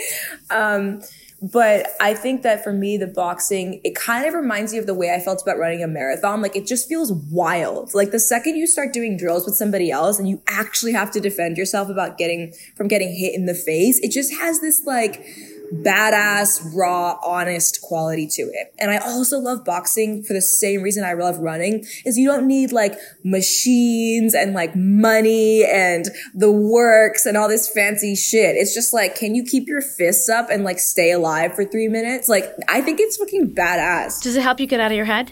Um, 0.49 1.01
but 1.41 1.89
I 1.99 2.13
think 2.13 2.43
that 2.43 2.63
for 2.63 2.71
me, 2.71 2.97
the 2.97 3.07
boxing, 3.07 3.81
it 3.83 3.93
kind 3.93 4.25
of 4.25 4.33
reminds 4.33 4.71
me 4.71 4.79
of 4.79 4.85
the 4.85 4.93
way 4.93 5.13
I 5.13 5.19
felt 5.19 5.41
about 5.41 5.57
running 5.57 5.83
a 5.83 5.87
marathon. 5.87 6.41
Like 6.41 6.55
it 6.55 6.65
just 6.65 6.87
feels 6.87 7.11
wild. 7.11 7.93
Like 7.93 8.11
the 8.11 8.19
second 8.19 8.55
you 8.55 8.65
start 8.65 8.93
doing 8.93 9.17
drills 9.17 9.45
with 9.45 9.55
somebody 9.55 9.91
else 9.91 10.17
and 10.17 10.29
you 10.29 10.41
actually 10.47 10.93
have 10.93 11.11
to 11.11 11.19
defend 11.19 11.57
yourself 11.57 11.89
about 11.89 12.17
getting, 12.17 12.53
from 12.75 12.87
getting 12.87 13.13
hit 13.13 13.35
in 13.35 13.45
the 13.45 13.53
face, 13.53 13.99
it 13.99 14.11
just 14.11 14.33
has 14.35 14.61
this 14.61 14.83
like, 14.85 15.25
badass, 15.73 16.73
raw, 16.75 17.17
honest 17.23 17.81
quality 17.81 18.27
to 18.27 18.41
it. 18.43 18.73
And 18.79 18.91
I 18.91 18.97
also 18.97 19.39
love 19.39 19.65
boxing 19.65 20.23
for 20.23 20.33
the 20.33 20.41
same 20.41 20.81
reason 20.81 21.03
I 21.03 21.13
love 21.13 21.39
running 21.39 21.85
is 22.05 22.17
you 22.17 22.27
don't 22.27 22.47
need 22.47 22.71
like 22.71 22.95
machines 23.23 24.33
and 24.33 24.53
like 24.53 24.75
money 24.75 25.65
and 25.65 26.05
the 26.33 26.51
works 26.51 27.25
and 27.25 27.37
all 27.37 27.47
this 27.47 27.69
fancy 27.69 28.15
shit. 28.15 28.55
It's 28.55 28.73
just 28.73 28.93
like, 28.93 29.15
can 29.15 29.35
you 29.35 29.43
keep 29.43 29.67
your 29.67 29.81
fists 29.81 30.29
up 30.29 30.49
and 30.49 30.63
like 30.63 30.79
stay 30.79 31.11
alive 31.11 31.55
for 31.55 31.65
three 31.65 31.87
minutes? 31.87 32.29
Like, 32.29 32.53
I 32.67 32.81
think 32.81 32.99
it's 32.99 33.17
fucking 33.17 33.55
badass. 33.55 34.21
Does 34.21 34.35
it 34.35 34.43
help 34.43 34.59
you 34.59 34.67
get 34.67 34.79
out 34.79 34.91
of 34.91 34.97
your 34.97 35.05
head? 35.05 35.31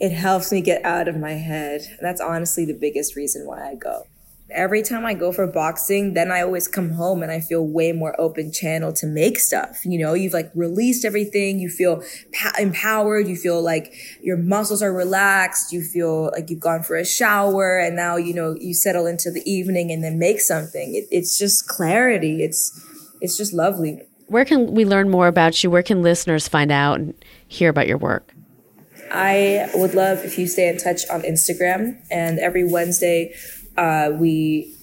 It 0.00 0.12
helps 0.12 0.52
me 0.52 0.60
get 0.60 0.84
out 0.84 1.08
of 1.08 1.16
my 1.16 1.32
head. 1.32 1.96
That's 2.00 2.20
honestly 2.20 2.64
the 2.64 2.74
biggest 2.74 3.16
reason 3.16 3.46
why 3.46 3.70
I 3.70 3.74
go. 3.74 4.06
Every 4.50 4.82
time 4.82 5.04
I 5.04 5.12
go 5.12 5.30
for 5.30 5.46
boxing, 5.46 6.14
then 6.14 6.32
I 6.32 6.40
always 6.40 6.68
come 6.68 6.92
home 6.92 7.22
and 7.22 7.30
I 7.30 7.40
feel 7.40 7.66
way 7.66 7.92
more 7.92 8.18
open 8.18 8.50
channel 8.50 8.94
to 8.94 9.06
make 9.06 9.38
stuff. 9.38 9.84
You 9.84 9.98
know, 9.98 10.14
you've 10.14 10.32
like 10.32 10.50
released 10.54 11.04
everything. 11.04 11.60
You 11.60 11.68
feel 11.68 12.02
pa- 12.32 12.54
empowered. 12.58 13.28
You 13.28 13.36
feel 13.36 13.60
like 13.60 13.92
your 14.22 14.38
muscles 14.38 14.82
are 14.82 14.92
relaxed. 14.92 15.70
You 15.70 15.82
feel 15.82 16.30
like 16.32 16.48
you've 16.48 16.60
gone 16.60 16.82
for 16.82 16.96
a 16.96 17.04
shower 17.04 17.78
and 17.78 17.94
now, 17.94 18.16
you 18.16 18.32
know, 18.32 18.56
you 18.58 18.72
settle 18.72 19.06
into 19.06 19.30
the 19.30 19.42
evening 19.50 19.92
and 19.92 20.02
then 20.02 20.18
make 20.18 20.40
something. 20.40 20.94
It, 20.94 21.06
it's 21.10 21.38
just 21.38 21.68
clarity. 21.68 22.42
It's, 22.42 22.72
it's 23.20 23.36
just 23.36 23.52
lovely. 23.52 24.00
Where 24.28 24.46
can 24.46 24.72
we 24.74 24.84
learn 24.86 25.10
more 25.10 25.26
about 25.26 25.62
you? 25.62 25.70
Where 25.70 25.82
can 25.82 26.02
listeners 26.02 26.48
find 26.48 26.72
out 26.72 27.00
and 27.00 27.14
hear 27.46 27.68
about 27.68 27.86
your 27.86 27.98
work? 27.98 28.32
I 29.10 29.70
would 29.74 29.94
love 29.94 30.24
if 30.24 30.38
you 30.38 30.46
stay 30.46 30.68
in 30.68 30.76
touch 30.76 31.08
on 31.08 31.22
Instagram. 31.22 31.98
And 32.10 32.38
every 32.38 32.64
Wednesday, 32.64 33.34
uh, 33.78 34.10
we 34.12 34.74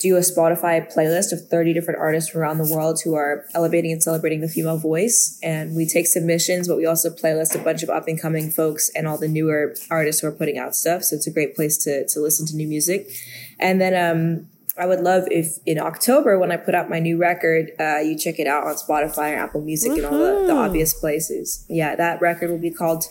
do 0.00 0.16
a 0.16 0.20
Spotify 0.20 0.92
playlist 0.92 1.32
of 1.32 1.48
30 1.48 1.72
different 1.72 1.98
artists 1.98 2.30
from 2.30 2.42
around 2.42 2.58
the 2.58 2.72
world 2.72 3.00
who 3.02 3.14
are 3.14 3.46
elevating 3.54 3.90
and 3.90 4.02
celebrating 4.02 4.40
the 4.42 4.48
female 4.48 4.76
voice. 4.76 5.38
And 5.42 5.74
we 5.74 5.86
take 5.86 6.06
submissions, 6.06 6.68
but 6.68 6.76
we 6.76 6.84
also 6.84 7.08
playlist 7.08 7.58
a 7.58 7.64
bunch 7.64 7.82
of 7.82 7.88
up 7.88 8.06
and 8.06 8.20
coming 8.20 8.50
folks 8.50 8.90
and 8.94 9.08
all 9.08 9.16
the 9.16 9.28
newer 9.28 9.74
artists 9.90 10.20
who 10.20 10.28
are 10.28 10.32
putting 10.32 10.58
out 10.58 10.74
stuff. 10.74 11.04
So 11.04 11.16
it's 11.16 11.26
a 11.26 11.30
great 11.30 11.56
place 11.56 11.78
to, 11.84 12.06
to 12.06 12.20
listen 12.20 12.46
to 12.48 12.56
new 12.56 12.68
music. 12.68 13.10
And 13.58 13.80
then, 13.80 13.94
um, 13.94 14.48
I 14.76 14.86
would 14.86 15.00
love 15.00 15.28
if 15.30 15.58
in 15.64 15.78
October 15.78 16.36
when 16.36 16.50
I 16.50 16.56
put 16.56 16.74
out 16.74 16.90
my 16.90 16.98
new 16.98 17.16
record, 17.16 17.70
uh, 17.78 17.98
you 17.98 18.18
check 18.18 18.40
it 18.40 18.48
out 18.48 18.64
on 18.64 18.74
Spotify 18.74 19.32
or 19.32 19.36
Apple 19.36 19.60
Music 19.60 19.92
and 19.92 20.04
all 20.04 20.18
the, 20.18 20.46
the 20.48 20.52
obvious 20.52 20.92
places. 20.92 21.64
Yeah, 21.68 21.94
that 21.94 22.20
record 22.20 22.50
will 22.50 22.58
be 22.58 22.72
called 22.72 23.04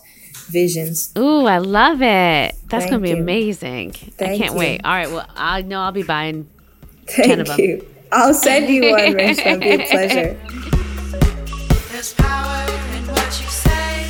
Visions. 0.49 1.11
Ooh, 1.17 1.45
I 1.45 1.57
love 1.59 2.01
it. 2.01 2.55
That's 2.67 2.85
Thank 2.85 2.89
going 2.89 3.01
to 3.01 3.03
be 3.03 3.09
you. 3.09 3.17
amazing. 3.17 3.95
I 4.19 4.37
can't 4.37 4.53
you. 4.53 4.57
wait. 4.59 4.81
All 4.83 4.91
right. 4.91 5.09
Well, 5.09 5.27
I 5.35 5.61
know 5.61 5.79
I'll 5.81 5.91
be 5.91 6.03
buying. 6.03 6.47
Thank 7.07 7.39
of 7.39 7.49
'em. 7.49 7.59
you. 7.59 7.87
I'll 8.11 8.33
send 8.33 8.69
you 8.69 8.91
one, 8.91 9.13
Rich. 9.13 9.39
It'll 9.39 9.59
be 9.59 9.71
a 9.71 9.77
pleasure. 9.89 10.39
There's 11.91 12.13
power 12.13 12.65
in 12.95 13.07
what 13.07 13.41
you 13.41 13.47
say, 13.47 14.05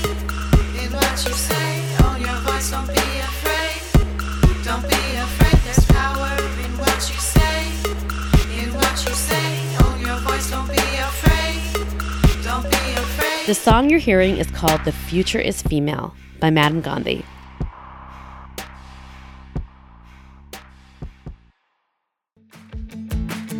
in 0.83 0.91
what 0.91 1.25
you 1.25 1.33
say. 1.33 1.69
Own 2.05 2.19
your 2.21 2.35
voice, 2.47 2.71
don't 2.71 2.87
be 2.87 2.93
afraid. 2.93 3.81
Don't 4.65 4.83
be 4.83 5.01
afraid. 5.15 5.57
There's 5.63 5.85
power 5.85 6.31
in 6.65 6.71
what 6.77 6.99
you 7.09 7.19
say, 7.19 7.67
in 8.63 8.73
what 8.73 9.05
you 9.05 9.13
say. 9.13 9.42
The 13.45 13.53
song 13.53 13.89
you're 13.89 13.99
hearing 13.99 14.37
is 14.37 14.49
called 14.51 14.85
The 14.85 14.93
Future 14.93 15.37
is 15.37 15.61
Female 15.61 16.15
by 16.39 16.49
Madame 16.49 16.79
Gandhi. 16.79 17.25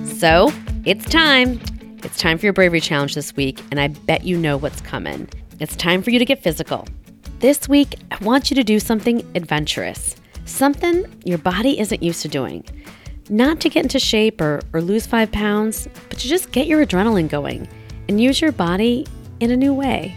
So 0.06 0.54
it's 0.86 1.04
time. 1.10 1.60
It's 2.02 2.17
time 2.17 2.38
for 2.38 2.46
your 2.46 2.54
bravery 2.54 2.80
challenge 2.80 3.13
this 3.13 3.36
week, 3.36 3.60
and 3.72 3.80
I 3.82 3.89
bet 3.89 4.24
you 4.24 4.38
know 4.38 4.56
what's 4.56 4.80
coming. 4.80 5.28
It's 5.60 5.76
time 5.76 6.02
for 6.02 6.12
you 6.12 6.19
to 6.19 6.24
get 6.24 6.41
physical. 6.41 6.88
This 7.39 7.67
week, 7.67 7.96
I 8.10 8.24
want 8.24 8.50
you 8.50 8.56
to 8.56 8.63
do 8.63 8.80
something 8.80 9.19
adventurous, 9.36 10.15
something 10.46 11.06
your 11.26 11.39
body 11.39 11.78
isn't 11.78 12.02
used 12.02 12.22
to 12.22 12.30
doing. 12.30 12.63
Not 13.30 13.60
to 13.60 13.67
get 13.67 13.84
into 13.84 14.00
shape 14.00 14.39
or, 14.39 14.62
or 14.72 14.82
lose 14.82 15.06
five 15.06 15.30
pounds, 15.34 15.89
but 16.08 16.19
to 16.19 16.28
just 16.30 16.54
get 16.54 16.67
your 16.67 16.86
adrenaline 16.86 17.28
going 17.28 17.67
and 18.08 18.22
use 18.22 18.39
your 18.39 18.54
body 18.54 19.06
in 19.39 19.52
a 19.52 19.58
new 19.58 19.74
way. 19.74 20.15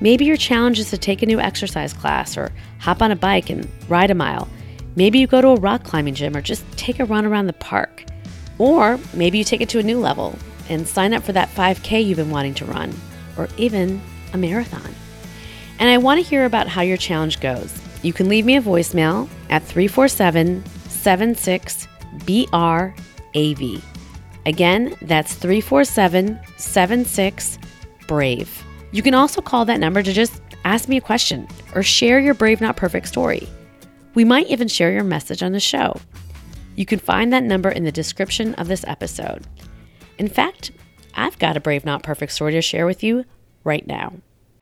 Maybe 0.00 0.24
your 0.24 0.36
challenge 0.36 0.78
is 0.78 0.90
to 0.90 0.98
take 0.98 1.22
a 1.22 1.26
new 1.26 1.40
exercise 1.40 1.92
class 1.92 2.36
or 2.36 2.52
hop 2.78 3.02
on 3.02 3.10
a 3.10 3.16
bike 3.16 3.50
and 3.50 3.68
ride 3.88 4.10
a 4.10 4.14
mile. 4.14 4.48
Maybe 4.96 5.18
you 5.18 5.26
go 5.26 5.40
to 5.40 5.48
a 5.48 5.56
rock 5.56 5.84
climbing 5.84 6.14
gym 6.14 6.36
or 6.36 6.40
just 6.40 6.64
take 6.76 7.00
a 7.00 7.04
run 7.04 7.24
around 7.24 7.46
the 7.46 7.52
park. 7.52 8.04
Or 8.58 8.98
maybe 9.14 9.38
you 9.38 9.44
take 9.44 9.60
it 9.60 9.68
to 9.70 9.78
a 9.78 9.82
new 9.82 9.98
level 9.98 10.36
and 10.68 10.86
sign 10.86 11.14
up 11.14 11.22
for 11.22 11.32
that 11.32 11.48
5K 11.50 12.04
you've 12.04 12.16
been 12.16 12.30
wanting 12.30 12.54
to 12.54 12.64
run, 12.64 12.94
or 13.36 13.48
even 13.56 14.00
a 14.32 14.38
marathon. 14.38 14.94
And 15.78 15.88
I 15.88 15.98
want 15.98 16.22
to 16.22 16.28
hear 16.28 16.44
about 16.44 16.68
how 16.68 16.82
your 16.82 16.96
challenge 16.96 17.40
goes. 17.40 17.80
You 18.02 18.12
can 18.12 18.28
leave 18.28 18.44
me 18.44 18.56
a 18.56 18.62
voicemail 18.62 19.28
at 19.50 19.62
347 19.62 20.64
76 20.88 21.88
BRAV. 22.18 23.82
Again, 24.46 24.96
that's 25.02 25.34
347 25.34 26.40
76 26.56 27.58
BRAVE. 28.08 28.64
You 28.90 29.02
can 29.02 29.14
also 29.14 29.40
call 29.40 29.64
that 29.66 29.78
number 29.78 30.02
to 30.02 30.12
just 30.12 30.42
ask 30.64 30.88
me 30.88 30.96
a 30.96 31.00
question 31.00 31.46
or 31.74 31.84
share 31.84 32.18
your 32.18 32.34
Brave 32.34 32.60
Not 32.60 32.76
Perfect 32.76 33.06
story. 33.06 33.46
We 34.14 34.24
might 34.24 34.48
even 34.48 34.66
share 34.66 34.90
your 34.90 35.04
message 35.04 35.42
on 35.44 35.52
the 35.52 35.60
show. 35.60 36.00
You 36.74 36.86
can 36.86 36.98
find 36.98 37.32
that 37.32 37.44
number 37.44 37.68
in 37.68 37.84
the 37.84 37.92
description 37.92 38.54
of 38.54 38.66
this 38.66 38.84
episode. 38.88 39.46
In 40.18 40.28
fact, 40.28 40.72
I've 41.14 41.38
got 41.38 41.56
a 41.56 41.60
Brave 41.60 41.84
Not 41.84 42.02
Perfect 42.02 42.32
story 42.32 42.52
to 42.52 42.62
share 42.62 42.86
with 42.86 43.04
you 43.04 43.24
right 43.62 43.86
now. 43.86 44.14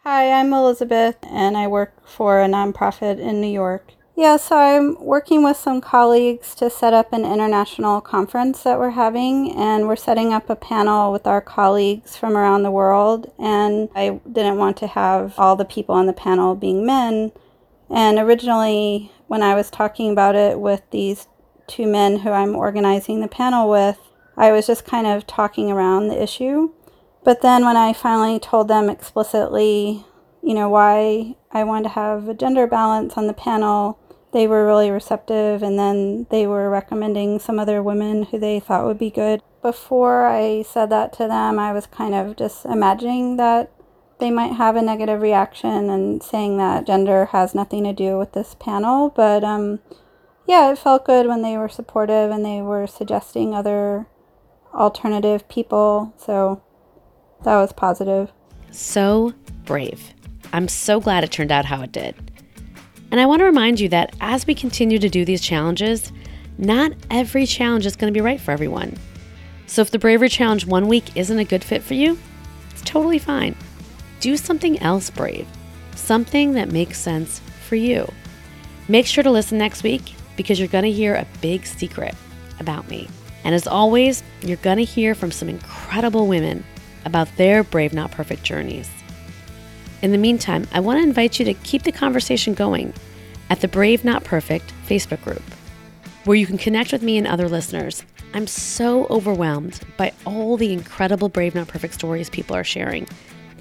Hi, 0.03 0.33
I'm 0.33 0.53
Elizabeth, 0.53 1.17
and 1.31 1.57
I 1.57 1.67
work 1.67 2.07
for 2.07 2.41
a 2.41 2.47
nonprofit 2.47 3.19
in 3.19 3.41
New 3.41 3.53
York. 3.53 3.93
Yeah, 4.19 4.39
so 4.39 4.57
I'm 4.57 4.97
working 4.99 5.45
with 5.45 5.59
some 5.59 5.83
colleagues 5.83 6.55
to 6.55 6.71
set 6.71 6.95
up 6.95 7.13
an 7.13 7.27
international 7.27 8.01
conference 8.01 8.63
that 8.63 8.79
we're 8.79 8.89
having, 8.93 9.55
and 9.55 9.87
we're 9.87 9.95
setting 9.95 10.33
up 10.33 10.49
a 10.49 10.57
panel 10.57 11.13
with 11.13 11.27
our 11.27 11.43
colleagues 11.43 12.17
from 12.17 12.35
around 12.35 12.63
the 12.63 12.71
world. 12.71 13.31
And 13.39 13.91
I 13.95 14.19
didn't 14.33 14.57
want 14.57 14.79
to 14.79 14.87
have 14.87 15.35
all 15.37 15.55
the 15.55 15.67
people 15.67 15.95
on 15.95 16.07
the 16.07 16.15
panel 16.15 16.55
being 16.55 16.87
men. 16.87 17.31
And 17.91 18.19
originally, 18.19 19.13
when 19.27 19.43
I 19.43 19.55
was 19.55 19.69
talking 19.71 20.11
about 20.11 20.35
it 20.35 20.59
with 20.59 20.81
these 20.93 21.27
two 21.67 21.87
men 21.87 22.21
who 22.21 22.31
I'm 22.31 22.57
organizing 22.57 23.21
the 23.21 23.29
panel 23.29 23.69
with, 23.69 23.99
I 24.35 24.51
was 24.51 24.67
just 24.67 24.87
kind 24.87 25.07
of 25.07 25.27
talking 25.27 25.71
around 25.71 26.09
the 26.09 26.23
issue. 26.23 26.73
But 27.23 27.43
then 27.43 27.67
when 27.67 27.77
I 27.77 27.93
finally 27.93 28.39
told 28.39 28.69
them 28.69 28.89
explicitly, 28.89 30.07
you 30.43 30.55
know, 30.55 30.71
why 30.71 31.37
I 31.53 31.65
wanted 31.65 31.83
to 31.83 31.89
have 31.91 32.31
a 32.31 32.35
gender 32.35 32.67
balance 32.67 33.19
on 33.19 33.27
the 33.27 33.35
panel, 33.35 33.99
they 34.37 34.47
were 34.47 34.67
really 34.67 34.91
receptive 34.91 35.63
and 35.63 35.79
then 35.79 36.27
they 36.29 36.47
were 36.47 36.69
recommending 36.69 37.39
some 37.39 37.59
other 37.59 37.83
women 37.83 38.25
who 38.25 38.39
they 38.39 38.61
thought 38.61 38.85
would 38.85 38.99
be 38.99 39.09
good. 39.09 39.41
Before 39.63 40.27
I 40.27 40.61
said 40.61 40.91
that 40.91 41.15
to 41.15 41.27
them, 41.27 41.59
I 41.59 41.73
was 41.73 41.87
kind 41.87 42.15
of 42.15 42.37
just 42.37 42.67
imagining 42.67 43.39
that 43.39 43.73
they 44.19 44.31
might 44.31 44.53
have 44.53 44.77
a 44.77 44.83
negative 44.83 45.23
reaction 45.23 45.89
and 45.89 46.23
saying 46.23 46.59
that 46.59 46.87
gender 46.87 47.25
has 47.33 47.55
nothing 47.55 47.85
to 47.85 47.95
do 47.95 48.19
with 48.19 48.33
this 48.33 48.55
panel. 48.61 49.09
But 49.09 49.43
um, 49.43 49.81
yeah, 50.47 50.71
it 50.71 50.77
felt 50.77 51.07
good 51.07 51.27
when 51.27 51.41
they 51.41 51.57
were 51.57 51.71
supportive 51.71 52.31
and 52.31 52.45
they 52.45 52.61
were 52.61 52.87
suggesting 52.87 53.55
other 53.55 54.07
alternative 54.75 55.49
people. 55.49 56.13
So 56.19 56.63
that 57.43 57.57
was 57.57 57.73
positive. 57.73 58.33
So 58.71 59.33
brave. 59.65 60.13
I'm 60.53 60.69
so 60.69 61.01
glad 61.01 61.25
it 61.25 61.33
turned 61.33 61.51
out 61.51 61.65
how 61.65 61.81
it 61.81 61.91
did. 61.91 62.36
And 63.11 63.21
I 63.21 63.27
want 63.27 63.41
to 63.41 63.45
remind 63.45 63.81
you 63.81 63.89
that 63.91 64.15
as 64.21 64.47
we 64.47 64.55
continue 64.55 64.99
to 64.99 65.09
do 65.09 65.25
these 65.25 65.41
challenges, 65.41 66.13
not 66.59 66.93
every 67.11 67.47
challenge 67.47 67.87
is 67.87 67.97
going 67.97 68.13
to 68.13 68.17
be 68.17 68.23
right 68.23 68.41
for 68.41 68.51
everyone. 68.51 68.97
So 69.67 69.83
if 69.83 69.91
the 69.91 69.99
Bravery 69.99 70.29
Challenge 70.29 70.67
one 70.67 70.89
week 70.89 71.17
isn't 71.17 71.39
a 71.39 71.45
good 71.45 71.65
fit 71.65 71.83
for 71.83 71.95
you, 71.95 72.19
it's 72.71 72.83
totally 72.83 73.19
fine. 73.19 73.57
Do 74.21 74.37
something 74.37 74.79
else 74.81 75.11
brave, 75.11 75.47
something 75.95 76.53
that 76.53 76.71
makes 76.71 76.99
sense 76.99 77.41
for 77.69 77.77
you. 77.77 78.11
Make 78.89 79.07
sure 79.07 79.25
to 79.25 79.31
listen 79.31 79.59
next 79.59 79.83
week 79.83 80.15
because 80.37 80.59
you're 80.59 80.69
going 80.69 80.85
to 80.85 80.93
hear 80.93 81.15
a 81.15 81.27
big 81.41 81.67
secret 81.67 82.15
about 82.61 82.89
me. 82.89 83.09
And 83.45 83.55
as 83.55 83.67
always, 83.67 84.23
you're 84.43 84.57
going 84.59 84.79
to 84.79 84.85
hear 84.85 85.15
from 85.15 85.31
some 85.31 85.49
incredible 85.49 86.27
women 86.27 86.65
about 87.05 87.29
their 87.37 87.63
brave, 87.63 87.93
not 87.93 88.11
perfect 88.11 88.43
journeys. 88.43 88.91
In 90.03 90.13
the 90.13 90.19
meantime, 90.19 90.67
I 90.73 90.81
want 90.81 90.99
to 90.99 91.03
invite 91.03 91.39
you 91.39 91.45
to 91.47 91.55
keep 91.55 91.83
the 91.83 91.93
conversation 91.93 92.55
going 92.55 92.93
at 93.49 93.61
the 93.61 93.69
Brave 93.69 94.05
Not 94.05 94.25
Perfect 94.25 94.73
Facebook 94.87 95.23
group, 95.23 95.43
where 96.25 96.37
you 96.37 96.47
can 96.47 96.59
connect 96.59 96.93
with 96.93 97.03
me 97.03 97.17
and 97.17 97.27
other 97.27 97.49
listeners. 97.49 98.05
I'm 98.35 98.47
so 98.47 99.07
overwhelmed 99.07 99.81
by 99.97 100.13
all 100.27 100.57
the 100.57 100.73
incredible 100.73 101.29
Brave 101.29 101.55
Not 101.55 101.69
Perfect 101.69 101.95
stories 101.95 102.29
people 102.29 102.55
are 102.55 102.65
sharing. 102.65 103.09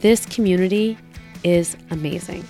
This 0.02 0.26
community 0.26 0.98
is 1.43 1.78
amazing. 1.89 2.45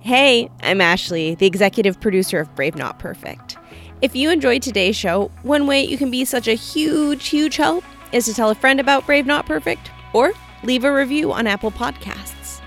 Hey, 0.00 0.50
I'm 0.62 0.80
Ashley, 0.80 1.34
the 1.36 1.46
executive 1.46 2.00
producer 2.00 2.40
of 2.40 2.54
Brave 2.54 2.74
Not 2.74 2.98
Perfect. 2.98 3.56
If 4.02 4.16
you 4.16 4.30
enjoyed 4.30 4.62
today's 4.62 4.96
show, 4.96 5.30
one 5.42 5.66
way 5.66 5.84
you 5.84 5.96
can 5.96 6.10
be 6.10 6.24
such 6.24 6.48
a 6.48 6.54
huge, 6.54 7.28
huge 7.28 7.56
help 7.56 7.84
is 8.12 8.24
to 8.26 8.34
tell 8.34 8.50
a 8.50 8.54
friend 8.54 8.80
about 8.80 9.06
Brave 9.06 9.26
Not 9.26 9.46
Perfect 9.46 9.90
or 10.12 10.32
leave 10.62 10.84
a 10.84 10.92
review 10.92 11.32
on 11.32 11.46
Apple 11.46 11.70
Podcasts. 11.70 12.60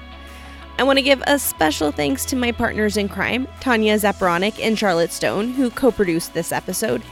I 0.80 0.84
want 0.84 0.98
to 0.98 1.04
give 1.04 1.22
a 1.28 1.38
special 1.38 1.92
thanks 1.92 2.26
to 2.26 2.36
my 2.36 2.52
partners 2.52 2.98
in 2.98 3.08
crime, 3.08 3.48
Tanya 3.60 3.96
Zaporonic 3.96 4.60
and 4.60 4.78
Charlotte 4.78 5.12
Stone, 5.12 5.50
who 5.50 5.70
co 5.70 5.92
produced 5.92 6.34
this 6.34 6.52
episode. 6.52 7.04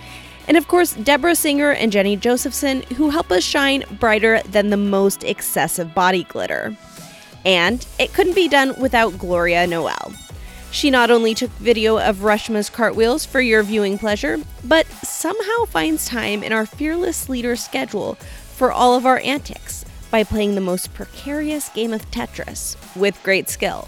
And 0.48 0.58
of 0.58 0.68
course, 0.68 0.96
Deborah 0.96 1.36
Singer 1.36 1.72
and 1.72 1.92
Jenny 1.92 2.16
Josephson, 2.16 2.82
who 2.96 3.12
help 3.12 3.32
us 3.32 3.44
shine 3.44 3.84
brighter 4.00 4.42
than 4.44 4.70
the 4.70 4.78
most 4.78 5.24
excessive 5.24 5.94
body 5.94 6.24
glitter. 6.24 6.76
And 7.46 7.86
it 8.00 8.14
couldn't 8.14 8.34
be 8.36 8.48
done 8.48 8.74
without 8.80 9.18
Gloria 9.18 9.68
Noel. 9.68 10.12
She 10.72 10.90
not 10.90 11.12
only 11.12 11.36
took 11.36 11.52
video 11.52 12.00
of 12.00 12.18
Reshma's 12.18 12.70
cartwheels 12.70 13.26
for 13.26 13.42
your 13.42 13.62
viewing 13.62 13.98
pleasure, 13.98 14.40
but 14.64 14.88
somehow 14.88 15.66
finds 15.66 16.08
time 16.08 16.44
in 16.44 16.52
our 16.52 16.66
fearless 16.66 17.30
leader 17.30 17.56
schedule 17.56 18.16
for 18.56 18.72
all 18.72 18.96
of 18.96 19.06
our 19.06 19.20
antics 19.20 19.86
by 20.12 20.24
playing 20.24 20.56
the 20.56 20.62
most 20.62 20.94
precarious 20.94 21.70
game 21.70 21.94
of 21.94 22.10
Tetris 22.12 22.76
with 22.96 23.22
great 23.24 23.50
skill. 23.50 23.88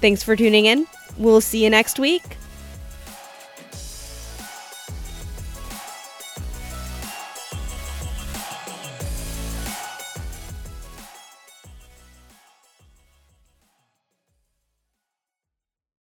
Thanks 0.00 0.22
for 0.22 0.36
tuning 0.36 0.66
in. 0.66 0.86
We'll 1.16 1.40
see 1.40 1.64
you 1.64 1.70
next 1.70 1.98
week 1.98 2.36